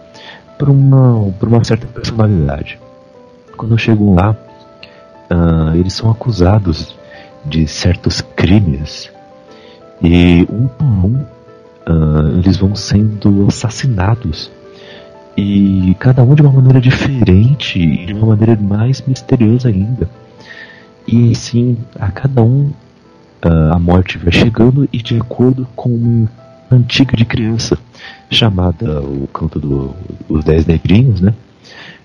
por, 0.58 0.70
uma, 0.70 1.32
por 1.39 1.48
uma 1.48 1.63
certa 1.63 1.86
personalidade. 1.88 2.80
Quando 3.56 3.78
chegam 3.78 4.15
lá, 4.15 4.32
uh, 4.32 5.76
eles 5.76 5.94
são 5.94 6.10
acusados 6.10 6.96
de 7.46 7.67
certos 7.67 8.22
crimes. 8.22 9.12
E 10.02 10.48
um 10.50 10.67
por 10.67 10.86
um, 10.86 11.15
uh, 11.88 12.39
eles 12.39 12.58
vão 12.58 12.76
sendo 12.76 13.48
assassinados. 13.48 14.52
E 15.38 15.96
cada 16.00 16.24
um 16.24 16.34
de 16.34 16.41
uma 16.41 16.52
maneira 16.52 16.82
diferente 16.82 17.80
e 17.80 18.06
de 18.08 18.13
uma 18.13 18.28
maneira 18.28 18.60
mais 18.60 19.02
misteriosa 19.06 19.70
ainda. 19.70 20.10
E 21.08 21.34
sim, 21.36 21.78
a 22.00 22.12
cada 22.12 22.41
um 22.41 22.72
uh, 23.46 23.74
a 23.74 23.80
morte 23.80 24.17
vai 24.17 24.32
chegando 24.32 24.88
e 24.91 24.98
de 24.98 25.17
acordo 25.17 25.67
com 25.76 26.28
antiga 26.72 27.16
de 27.16 27.26
criança, 27.26 27.78
chamada 28.30 29.02
O 29.02 29.28
Canto 29.28 29.60
do, 29.60 29.94
dos 30.28 30.44
Dez 30.44 30.66
Negrinhos, 30.66 31.22
né? 31.22 31.34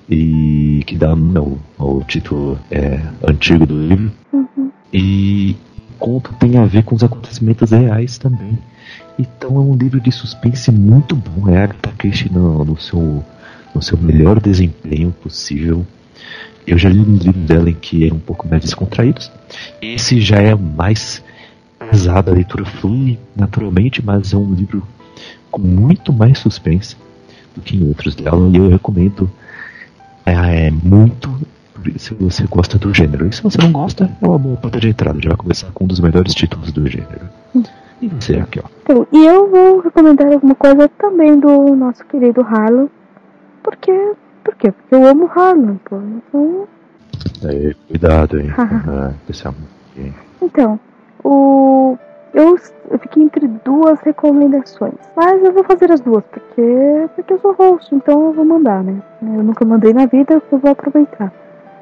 E 0.08 0.82
que 0.86 0.96
dá 0.96 1.14
não, 1.16 1.58
o 1.78 2.02
título 2.04 2.58
é, 2.70 3.00
antigo 3.26 3.66
do 3.66 3.86
livro. 3.86 4.12
Uhum. 4.32 4.70
E 4.92 5.56
o 5.90 5.98
conto 5.98 6.32
tem 6.34 6.58
a 6.58 6.64
ver 6.64 6.84
com 6.84 6.94
os 6.94 7.02
acontecimentos 7.02 7.70
reais 7.70 8.18
também. 8.18 8.58
Então 9.18 9.56
é 9.56 9.60
um 9.60 9.74
livro 9.74 10.00
de 10.00 10.12
suspense 10.12 10.70
muito 10.70 11.16
bom. 11.16 11.48
É 11.48 11.58
a 11.58 11.64
Agatha 11.64 11.92
Christie 11.98 12.32
no, 12.32 12.64
no, 12.64 12.78
seu, 12.78 13.24
no 13.74 13.82
seu 13.82 13.98
melhor 13.98 14.40
desempenho 14.40 15.10
possível. 15.10 15.84
Eu 16.66 16.76
já 16.76 16.88
li 16.88 16.98
um 16.98 17.16
livro 17.16 17.40
dela 17.40 17.70
em 17.70 17.74
que 17.74 18.08
é 18.08 18.12
um 18.12 18.18
pouco 18.18 18.48
mais 18.48 18.62
descontraídos. 18.62 19.30
Esse 19.80 20.20
já 20.20 20.36
é 20.36 20.54
mais 20.54 21.22
pesada, 21.78 22.30
a 22.30 22.34
leitura 22.34 22.64
flui 22.64 23.18
naturalmente, 23.34 24.04
mas 24.04 24.32
é 24.32 24.36
um 24.36 24.52
livro 24.52 24.82
com 25.50 25.60
muito 25.60 26.12
mais 26.12 26.38
suspense 26.38 26.96
do 27.54 27.60
que 27.60 27.76
em 27.76 27.88
outros 27.88 28.14
dela, 28.14 28.48
e 28.48 28.56
eu 28.56 28.68
recomendo 28.68 29.30
é, 30.24 30.66
é 30.66 30.70
muito 30.70 31.30
se 31.98 32.14
você 32.14 32.46
gosta 32.46 32.78
do 32.78 32.92
gênero. 32.92 33.26
E 33.26 33.32
se 33.32 33.42
você 33.42 33.58
não 33.58 33.70
gosta, 33.70 34.10
é 34.20 34.26
uma 34.26 34.38
boa 34.38 34.56
porta 34.56 34.80
de 34.80 34.88
entrada, 34.88 35.20
já 35.20 35.28
vai 35.28 35.36
começar 35.36 35.70
com 35.72 35.84
um 35.84 35.86
dos 35.86 36.00
melhores 36.00 36.34
títulos 36.34 36.72
do 36.72 36.86
gênero. 36.88 37.28
E 38.02 38.08
você 38.08 38.36
aqui, 38.36 38.60
ó. 38.60 38.68
Então, 38.82 39.06
e 39.12 39.24
eu 39.24 39.48
vou 39.48 39.80
recomendar 39.80 40.30
alguma 40.32 40.54
coisa 40.54 40.88
também 40.98 41.38
do 41.38 41.74
nosso 41.76 42.04
querido 42.06 42.42
Harlan. 42.42 42.88
Porque. 43.62 43.92
Por 44.44 44.54
quê? 44.54 44.70
Porque 44.70 44.94
eu 44.94 45.06
amo 45.06 45.26
Harlan, 45.26 45.76
pô. 45.84 45.96
Então. 45.96 46.68
É, 47.44 47.74
cuidado 47.88 48.36
aí. 48.36 48.48
ah, 48.58 49.12
então, 50.42 50.78
o 51.26 51.98
eu, 52.34 52.56
fiquei 52.98 53.22
entre 53.22 53.48
duas 53.64 53.98
recomendações, 54.00 54.94
mas 55.16 55.42
eu 55.42 55.52
vou 55.52 55.64
fazer 55.64 55.90
as 55.90 56.00
duas 56.00 56.24
porque 56.26 57.08
porque 57.14 57.32
eu 57.32 57.38
sou 57.38 57.54
host, 57.54 57.94
então 57.94 58.26
eu 58.26 58.32
vou 58.32 58.44
mandar, 58.44 58.84
né? 58.84 59.00
Eu 59.22 59.42
nunca 59.42 59.64
mandei 59.64 59.92
na 59.92 60.06
vida, 60.06 60.42
eu 60.52 60.58
vou 60.58 60.70
aproveitar, 60.70 61.32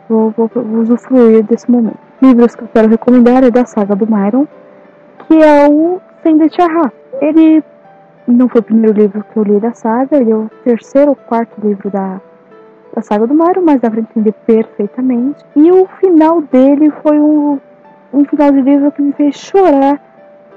vou, 0.09 0.31
vou, 0.31 0.49
vou 0.55 0.81
usufruir 0.81 1.43
desse 1.45 1.71
momento. 1.71 1.99
Livros 2.23 2.55
que 2.55 2.63
eu 2.63 2.69
quero 2.73 2.89
recomendar 2.89 3.43
é 3.43 3.51
da 3.51 3.65
saga 3.65 3.97
do 3.97 4.07
Myron, 4.07 4.47
que 5.27 5.43
é 5.43 5.69
o 5.69 6.01
Sem 6.23 6.39
Deixar 6.39 6.93
Ele 7.21 7.63
não 8.27 8.49
foi 8.49 8.61
o 8.61 8.65
primeiro 8.65 8.97
livro 8.97 9.25
que 9.25 9.37
eu 9.37 9.43
li 9.43 9.59
da 9.59 9.73
saga, 9.73 10.17
ele 10.17 10.31
é 10.31 10.37
o 10.37 10.51
terceiro 10.63 11.11
ou 11.11 11.17
quarto 11.17 11.61
livro 11.61 11.91
da 11.91 12.21
da 12.95 13.03
saga 13.03 13.27
do 13.27 13.35
Mario, 13.35 13.61
mas 13.61 13.81
dá 13.81 13.91
pra 13.91 14.01
entender 14.01 14.33
perfeitamente. 14.47 15.45
E 15.57 15.73
o 15.73 15.87
final 16.01 16.41
dele 16.43 16.93
foi 17.03 17.19
um, 17.19 17.59
um 18.15 18.25
final 18.25 18.53
de 18.53 18.61
livro 18.61 18.93
que 18.93 19.03
me 19.03 19.13
fez 19.13 19.37
chorar 19.37 20.01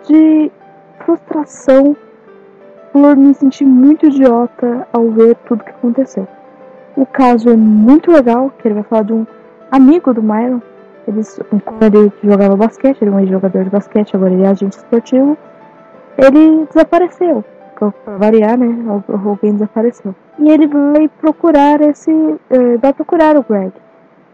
de 0.07 0.51
frustração 0.99 1.95
por 2.93 3.15
me 3.15 3.33
sentir 3.33 3.65
muito 3.65 4.05
idiota 4.05 4.87
ao 4.93 5.09
ver 5.11 5.35
tudo 5.47 5.63
que 5.63 5.71
aconteceu. 5.71 6.27
O 6.95 7.05
caso 7.05 7.49
é 7.49 7.55
muito 7.55 8.11
legal, 8.11 8.51
que 8.57 8.67
ele 8.67 8.75
vai 8.75 8.83
falar 8.83 9.03
de 9.03 9.13
um 9.13 9.27
amigo 9.71 10.13
do 10.13 10.21
Myron. 10.21 10.61
Eles, 11.07 11.39
quando 11.63 11.95
ele 11.95 12.11
jogava 12.23 12.55
basquete, 12.55 13.01
ele 13.01 13.11
é 13.11 13.13
um 13.13 13.27
jogador 13.27 13.63
de 13.63 13.69
basquete, 13.69 14.15
agora 14.15 14.33
ele 14.33 14.43
é 14.43 14.47
agente 14.47 14.77
esportivo. 14.77 15.37
Ele 16.17 16.65
desapareceu, 16.65 17.43
para 17.75 18.17
variar, 18.17 18.57
né? 18.57 18.67
Alguém 19.07 19.53
desapareceu. 19.53 20.15
E 20.39 20.49
ele 20.49 20.67
vai 20.67 21.07
procurar 21.21 21.81
esse. 21.81 22.11
Uh, 22.11 22.79
vai 22.81 22.93
procurar 22.93 23.37
o 23.37 23.43
Greg. 23.43 23.71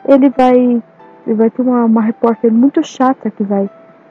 Ele 0.08 0.30
vai. 0.30 0.82
Ele 1.26 1.36
vai 1.36 1.50
ter 1.50 1.62
uma, 1.62 1.86
uma 1.86 2.02
repórter 2.02 2.52
muito 2.52 2.84
chata 2.84 3.32
que 3.32 3.44
vai 3.44 3.70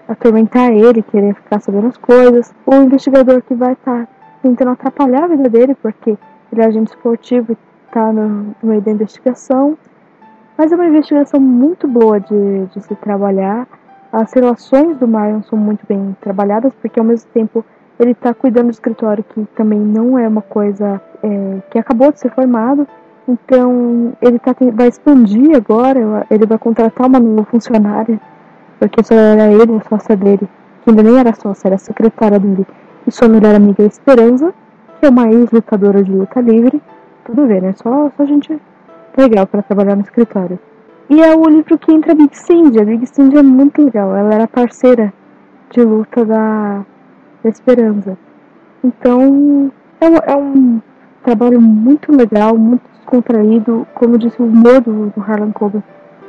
atormentar 0.09 0.71
ele, 0.73 1.03
querer 1.03 1.35
ficar 1.35 1.61
sabendo 1.61 1.89
as 1.89 1.97
coisas. 1.97 2.55
O 2.67 2.75
investigador 2.75 3.43
que 3.43 3.55
vai 3.55 3.73
estar 3.73 4.07
tá 4.07 4.09
tentando 4.43 4.73
atrapalhar 4.73 5.25
a 5.25 5.29
vida 5.29 5.49
dele, 5.49 5.75
porque 5.75 6.17
ele 6.53 6.63
é 6.63 6.67
agente 6.67 6.91
esportivo 6.91 7.53
e 7.53 7.57
está 7.87 8.13
no, 8.13 8.55
no 8.63 8.69
meio 8.69 8.81
da 8.81 8.91
investigação. 8.91 9.77
Mas 10.57 10.71
é 10.71 10.75
uma 10.75 10.87
investigação 10.87 11.41
muito 11.41 11.89
boa 11.89 12.21
de, 12.21 12.67
de 12.67 12.81
se 12.81 12.95
trabalhar. 12.97 13.67
As 14.13 14.33
relações 14.33 14.99
do 14.99 15.09
Marion 15.09 15.43
são 15.43 15.59
muito 15.59 15.87
bem 15.87 16.17
trabalhadas, 16.21 16.75
porque 16.75 17.01
ao 17.01 17.07
mesmo 17.07 17.31
tempo 17.33 17.65
ele 17.99 18.13
está 18.13 18.35
cuidando 18.35 18.67
do 18.67 18.73
escritório, 18.73 19.25
que 19.25 19.45
também 19.57 19.79
não 19.79 20.19
é 20.19 20.27
uma 20.27 20.43
coisa 20.43 21.01
é, 21.23 21.59
que 21.71 21.79
acabou 21.79 22.13
de 22.13 22.21
ser 22.21 22.31
formado. 22.35 22.87
Então 23.29 24.13
ele 24.21 24.39
tá, 24.39 24.55
vai 24.73 24.89
expandir 24.89 25.57
agora, 25.57 26.27
ele 26.31 26.47
vai 26.47 26.59
contratar 26.59 27.07
uma 27.07 27.21
nova 27.21 27.45
funcionária, 27.45 28.21
porque 28.79 29.03
só 29.03 29.15
era 29.15 29.53
ele, 29.53 29.77
a 29.77 29.89
sócia 29.89 30.17
dele, 30.17 30.49
que 30.83 30.91
ainda 30.91 31.03
nem 31.03 31.19
era 31.19 31.33
sócia, 31.35 31.69
era 31.69 31.79
secretária 31.79 32.39
dele, 32.39 32.67
e 33.07 33.13
sua 33.13 33.29
melhor 33.29 33.55
amiga 33.55 33.85
Esperança, 33.85 34.53
que 34.99 35.07
é 35.07 35.09
uma 35.09 35.31
ex-lutadora 35.31 36.03
de 36.03 36.11
luta 36.11 36.41
livre. 36.41 36.83
Tudo 37.25 37.47
bem, 37.47 37.61
né? 37.61 37.73
Só, 37.75 38.11
só 38.17 38.27
gente 38.27 38.61
legal 39.17 39.47
para 39.47 39.63
trabalhar 39.63 39.95
no 39.95 40.03
escritório. 40.03 40.59
E 41.09 41.21
é 41.21 41.35
o 41.35 41.49
livro 41.49 41.79
que 41.79 41.93
entra 41.93 42.13
a 42.13 42.15
Big 42.15 42.37
Cindy. 42.37 42.81
A 42.81 42.85
Big 42.85 43.07
Cindy 43.07 43.37
é 43.37 43.43
muito 43.43 43.85
legal. 43.85 44.15
Ela 44.17 44.35
era 44.35 44.49
parceira 44.49 45.13
de 45.71 45.83
luta 45.83 46.25
da, 46.25 46.85
da 47.43 47.51
Esperança. 47.51 48.17
Então, 48.83 49.71
é 50.01 50.33
é 50.33 50.37
um 50.37 50.81
trabalho 51.23 51.61
muito 51.61 52.11
legal, 52.11 52.57
muito 52.57 52.83
descontraído. 53.03 53.87
Como 53.95 54.17
disse, 54.17 54.41
o 54.41 54.47
humor 54.47 54.81
do, 54.81 55.13
Harlan 55.21 55.53
Coben 55.53 55.83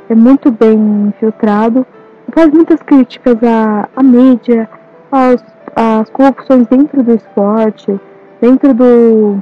é 0.08 0.14
muito 0.14 0.50
bem 0.50 1.12
filtrado. 1.18 1.86
Faz 2.34 2.50
muitas 2.52 2.82
críticas 2.82 3.36
à, 3.42 3.88
à 3.94 4.02
mídia, 4.02 4.68
às, 5.10 5.42
às 5.76 6.10
corrupções 6.10 6.66
dentro 6.66 7.02
do 7.02 7.14
esporte, 7.14 7.98
dentro 8.40 8.74
do, 8.74 9.38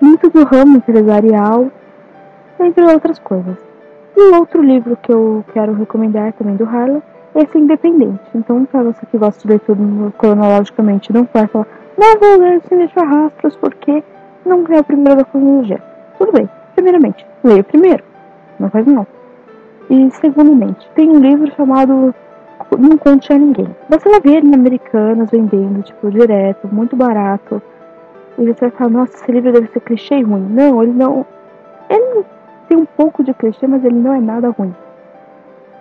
dentro 0.00 0.30
do 0.30 0.44
ramo 0.44 0.76
empresarial 0.76 1.70
entre 2.60 2.84
outras 2.84 3.18
coisas. 3.18 3.56
E 4.16 4.34
outro 4.34 4.62
livro 4.62 4.98
que 5.00 5.12
eu 5.12 5.44
quero 5.52 5.72
recomendar 5.74 6.32
também 6.32 6.56
do 6.56 6.64
Harlan 6.64 7.00
é 7.34 7.42
esse 7.42 7.56
Independente. 7.56 8.20
Então, 8.34 8.64
para 8.64 8.82
você 8.82 9.06
que 9.06 9.16
gosta 9.16 9.40
de 9.40 9.54
ler 9.54 9.60
tudo 9.60 10.12
cronologicamente, 10.18 11.12
não 11.12 11.28
vai 11.32 11.46
falar, 11.46 11.68
não 11.96 12.18
vou 12.18 12.40
ler 12.40 12.60
sem 12.68 12.78
deixar 12.78 13.04
rastros 13.04 13.54
porque 13.56 14.02
não 14.44 14.64
é 14.68 14.80
o 14.80 14.84
primeiro 14.84 15.18
da 15.18 15.24
cronologia. 15.24 15.87
Tudo 16.18 16.32
bem. 16.32 16.48
Primeiramente, 16.74 17.24
leia 17.42 17.64
primeiro. 17.64 18.04
Não 18.58 18.68
faz 18.68 18.86
mal. 18.86 19.06
E, 19.88 20.10
segundamente, 20.10 20.88
tem 20.94 21.08
um 21.08 21.20
livro 21.20 21.50
chamado 21.54 22.14
Não 22.78 22.98
Conte 22.98 23.32
a 23.32 23.38
Ninguém. 23.38 23.74
Você 23.88 24.08
vai 24.08 24.20
ver 24.20 24.36
ele 24.38 24.48
em 24.48 24.54
Americanas 24.54 25.30
vendendo, 25.30 25.82
tipo, 25.82 26.10
direto, 26.10 26.68
muito 26.70 26.94
barato. 26.94 27.62
E 28.36 28.44
você 28.44 28.68
vai 28.68 28.70
falar, 28.70 28.90
nossa, 28.90 29.16
esse 29.16 29.32
livro 29.32 29.52
deve 29.52 29.68
ser 29.68 29.80
clichê 29.80 30.16
e 30.16 30.22
ruim. 30.22 30.46
Não, 30.50 30.82
ele 30.82 30.92
não. 30.92 31.24
Ele 31.88 32.24
tem 32.68 32.76
um 32.76 32.84
pouco 32.84 33.24
de 33.24 33.32
clichê, 33.32 33.66
mas 33.66 33.84
ele 33.84 33.96
não 33.96 34.12
é 34.12 34.20
nada 34.20 34.50
ruim. 34.50 34.74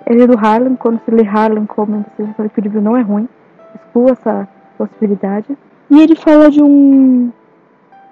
Ele 0.06 0.24
é 0.24 0.28
do 0.28 0.38
Harlem, 0.38 0.76
quando 0.76 1.02
se 1.04 1.12
lê 1.12 1.28
Harlem 1.28 1.66
como 1.66 2.06
você 2.16 2.26
já 2.26 2.34
fala 2.34 2.50
que 2.50 2.60
o 2.60 2.64
livro 2.64 2.82
não 2.82 2.96
é 2.96 3.02
ruim, 3.02 3.28
exclua 3.76 4.12
essa 4.12 4.48
possibilidade. 4.78 5.58
E 5.90 6.02
ele 6.02 6.16
fala 6.16 6.50
de 6.50 6.64
um 6.64 7.30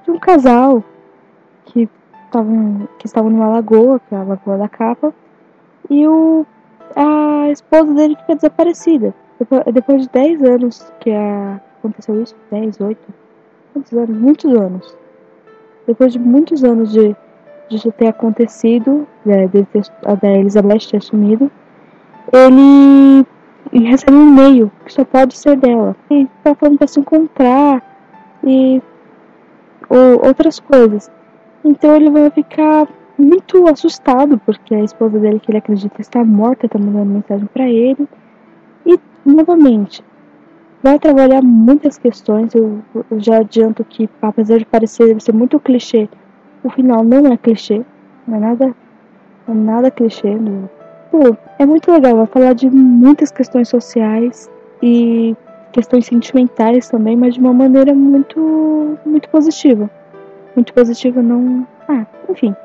de 0.03 0.11
um 0.11 0.19
casal 0.19 0.83
que 1.65 1.89
estavam 2.25 2.87
que 2.99 3.05
estavam 3.05 3.29
numa 3.29 3.47
lagoa, 3.47 3.99
que 3.99 4.13
é 4.13 4.17
a 4.17 4.23
Lagoa 4.23 4.57
da 4.57 4.69
Capa, 4.69 5.13
e 5.89 6.07
o 6.07 6.45
a 6.95 7.49
esposa 7.49 7.93
dele 7.93 8.15
fica 8.15 8.35
desaparecida. 8.35 9.13
Depois, 9.39 9.63
depois 9.73 10.01
de 10.03 10.09
10 10.09 10.43
anos 10.43 10.93
que 10.99 11.11
a, 11.11 11.59
aconteceu 11.79 12.21
isso, 12.21 12.35
10, 12.51 12.79
8, 12.79 13.13
quantos 13.73 13.93
anos? 13.93 14.17
Muitos 14.17 14.53
anos. 14.53 14.97
Depois 15.85 16.13
de 16.13 16.19
muitos 16.19 16.63
anos 16.63 16.91
de 16.91 17.15
disso 17.69 17.91
ter 17.91 18.07
acontecido, 18.07 19.07
né, 19.25 19.47
de 19.47 19.63
ter, 19.65 19.83
da 20.21 20.29
Elizabeth 20.29 20.87
ter 20.91 21.01
sumido, 21.01 21.51
ele 22.31 23.25
recebe 23.71 24.15
um 24.15 24.27
e-mail 24.29 24.71
que 24.85 24.93
só 24.93 25.03
pode 25.03 25.37
ser 25.37 25.57
dela. 25.57 25.95
E 26.09 26.27
tá 26.43 26.55
falando 26.55 26.77
pra 26.77 26.87
se 26.87 26.99
encontrar 26.99 27.83
e 28.43 28.81
ou, 29.89 30.25
outras 30.25 30.59
coisas. 30.59 31.11
Então 31.65 31.95
ele 31.95 32.11
vai 32.11 32.29
ficar 32.29 32.87
muito 33.17 33.67
assustado 33.67 34.37
porque 34.45 34.75
a 34.75 34.83
esposa 34.83 35.17
dele, 35.17 35.39
que 35.39 35.49
ele 35.49 35.57
acredita 35.57 35.99
está 35.99 36.23
morta, 36.23 36.67
está 36.67 36.77
mandando 36.77 37.11
mensagem 37.11 37.47
para 37.47 37.67
ele. 37.67 38.07
E 38.85 38.99
novamente, 39.25 40.03
vai 40.83 40.99
trabalhar 40.99 41.41
muitas 41.41 41.97
questões. 41.97 42.53
Eu, 42.53 42.83
eu 42.93 43.19
já 43.19 43.37
adianto 43.37 43.83
que, 43.83 44.07
apesar 44.21 44.59
de 44.59 44.65
parecer 44.65 45.19
ser 45.19 45.33
muito 45.33 45.59
clichê, 45.59 46.07
o 46.63 46.69
final 46.69 47.03
não 47.03 47.33
é 47.33 47.35
clichê, 47.35 47.83
não 48.27 48.37
é 48.37 48.39
nada, 48.39 48.75
não 49.47 49.55
é 49.55 49.57
nada 49.57 49.91
clichê. 49.91 50.35
Não. 50.35 50.69
Pô, 51.09 51.35
é 51.57 51.65
muito 51.65 51.91
legal, 51.91 52.15
vai 52.15 52.27
falar 52.27 52.53
de 52.53 52.69
muitas 52.69 53.31
questões 53.31 53.69
sociais 53.69 54.51
e 54.83 55.35
questões 55.71 56.05
sentimentais 56.05 56.89
também, 56.89 57.17
mas 57.17 57.33
de 57.33 57.39
uma 57.39 57.53
maneira 57.53 57.91
muito, 57.95 58.99
muito 59.03 59.27
positiva. 59.29 59.89
Muito 60.55 60.73
positiva, 60.73 61.21
não. 61.21 61.67
Ah, 61.87 62.05
enfim, 62.29 62.55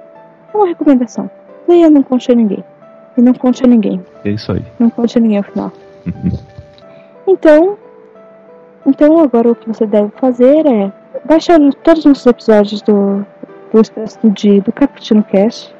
é 0.52 0.56
uma 0.56 0.66
recomendação. 0.66 1.30
Leia 1.68 1.90
Não 1.90 2.02
Conte 2.02 2.30
a 2.30 2.34
Ninguém. 2.34 2.64
E 3.16 3.22
não 3.22 3.34
conte 3.34 3.64
a 3.64 3.66
ninguém. 3.66 4.00
É 4.24 4.30
isso 4.30 4.52
aí. 4.52 4.64
Não 4.78 4.88
conte 4.88 5.18
a 5.18 5.20
ninguém 5.20 5.38
ao 5.38 5.44
final. 5.44 5.72
então, 7.26 7.76
então 8.86 9.18
agora 9.20 9.50
o 9.50 9.54
que 9.54 9.68
você 9.68 9.86
deve 9.86 10.10
fazer 10.12 10.64
é 10.66 10.92
baixar 11.24 11.58
todos 11.82 12.04
os 12.04 12.24
episódios 12.24 12.82
do 12.82 13.26
buscas 13.72 14.16
do 14.16 14.30
dia 14.30 14.60
do 14.62 14.72
Cappuccino 14.72 15.22
Cash, 15.24 15.74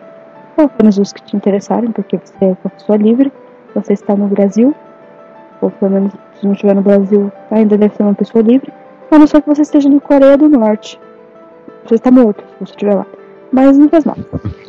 ou 0.57 0.67
apenas 0.67 0.99
os 0.99 1.13
que 1.13 1.23
te 1.23 1.37
interessarem, 1.37 1.91
porque 1.93 2.19
você 2.19 2.45
é 2.45 2.57
uma 2.65 2.71
pessoa 2.71 2.97
livre, 2.97 3.33
você 3.75 3.93
está 3.93 4.15
no 4.15 4.29
Brasil, 4.29 4.75
ou 5.61 5.71
pelo 5.71 5.93
menos 5.93 6.13
se 6.35 6.45
não 6.45 6.53
estiver 6.53 6.75
no 6.75 6.83
Brasil, 6.83 7.33
ainda 7.51 7.77
deve 7.77 7.95
ser 7.95 8.03
uma 8.03 8.15
pessoa 8.15 8.43
livre, 8.43 8.73
a 9.11 9.19
não 9.19 9.27
ser 9.27 9.43
que 9.43 9.49
você 9.49 9.63
esteja 9.63 9.89
na 9.89 10.01
Coreia 10.01 10.37
do 10.37 10.49
Norte. 10.49 11.01
Você 11.85 11.95
está 11.95 12.11
morto 12.11 12.43
se 12.43 12.55
você 12.61 12.73
estiver 12.73 12.95
lá. 12.95 13.07
Mas 13.53 13.79
não 13.79 13.89
faz 13.89 14.05
mal. 14.05 14.17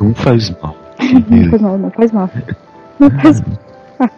Não 0.00 0.14
faz 0.14 0.50
mal. 0.50 0.76
não 1.30 1.50
faz 1.50 1.60
mal, 1.62 1.78
não 1.78 1.90
faz 1.90 2.12
mal. 2.12 2.30
Não 2.98 3.10
faz 3.10 3.40
mal. 3.40 3.58
Ah. 4.00 4.10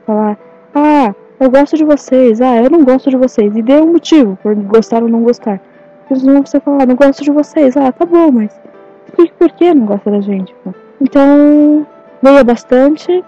Falar, 0.06 0.38
ah, 0.74 1.14
eu 1.40 1.51
gosto 1.51 1.77
de 1.77 1.85
vocês, 1.85 2.40
ah, 2.40 2.57
eu 2.62 2.70
não 2.70 2.85
gosto 2.85 3.11
de 3.11 3.16
vocês. 3.16 3.57
E 3.57 3.62
dê 3.62 3.74
um 3.74 3.92
motivo 3.92 4.38
por 4.42 4.55
gostar 4.55 5.03
ou 5.03 5.09
não 5.09 5.22
gostar. 5.22 5.61
Porque 6.01 6.16
senão 6.20 6.44
você 6.44 6.59
falar, 6.61 6.87
não 6.87 6.96
gosto 6.96 7.22
de 7.22 7.31
vocês, 7.31 7.77
ah, 7.77 7.92
tá 7.92 8.05
bom, 8.05 8.31
mas 8.33 8.59
explique 9.07 9.35
por 9.35 9.51
que 9.53 9.72
não 9.74 9.87
gosta 9.87 10.11
da 10.11 10.20
gente. 10.20 10.55
Então, 11.01 11.87
leia 12.22 12.42
bastante, 12.42 13.24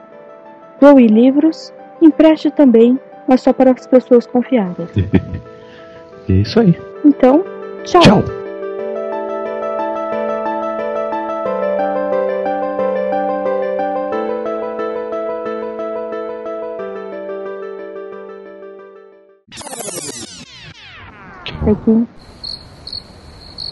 doe 0.80 1.06
livros, 1.06 1.72
empreste 2.00 2.50
também, 2.50 2.98
mas 3.28 3.42
só 3.42 3.52
para 3.52 3.70
as 3.70 3.86
pessoas 3.86 4.26
confiáveis. 4.26 4.90
é 6.28 6.32
isso 6.32 6.58
aí. 6.58 6.74
Então, 7.04 7.44
tchau. 7.84 8.02
Tchau. 8.02 8.39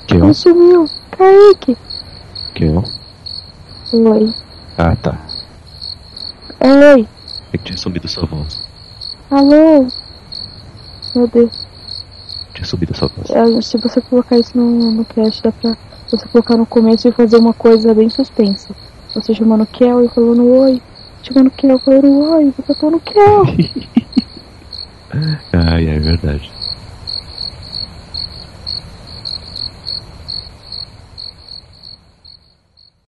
Que 0.07 0.17
ó? 0.17 0.25
Ele 0.25 0.35
sumiu. 0.35 0.87
Kaique. 1.11 1.77
Que 2.55 2.69
ó? 2.69 2.83
Oi. 3.93 4.35
Ah, 4.77 4.97
tá. 4.97 5.19
Oi. 6.61 7.09
É 7.53 7.59
que 7.59 7.65
tinha 7.65 7.79
sumido 7.79 8.09
sua 8.09 8.27
voz. 8.27 8.69
Alô. 9.31 9.87
Meu 11.15 11.27
Deus. 11.29 11.67
Tinha 12.55 12.67
sumido 12.67 12.97
sua 12.97 13.09
voz. 13.09 13.31
É, 13.31 13.61
se 13.63 13.79
você 13.79 14.01
colocar 14.01 14.39
isso 14.39 14.57
no, 14.57 14.93
no 14.93 15.05
cast, 15.05 15.43
dá 15.43 15.53
pra 15.53 15.77
você 16.11 16.29
colocar 16.29 16.57
no 16.57 16.67
começo 16.67 17.09
e 17.09 17.13
fazer 17.13 17.37
uma 17.37 17.53
coisa 17.53 17.95
bem 17.95 18.09
suspensa. 18.09 18.75
Você 19.15 19.35
chamando 19.35 19.67
Kel 19.67 20.05
e 20.05 20.09
falando 20.09 20.47
oi. 20.47 20.83
Chamando 21.23 21.51
Kel 21.51 21.77
e 21.77 21.81
falando 21.81 22.33
oi. 22.33 22.53
Você 22.57 22.75
falando 22.75 23.01
Kel. 23.01 23.43
Ai, 25.53 25.89
é 25.89 25.99
verdade. 25.99 26.58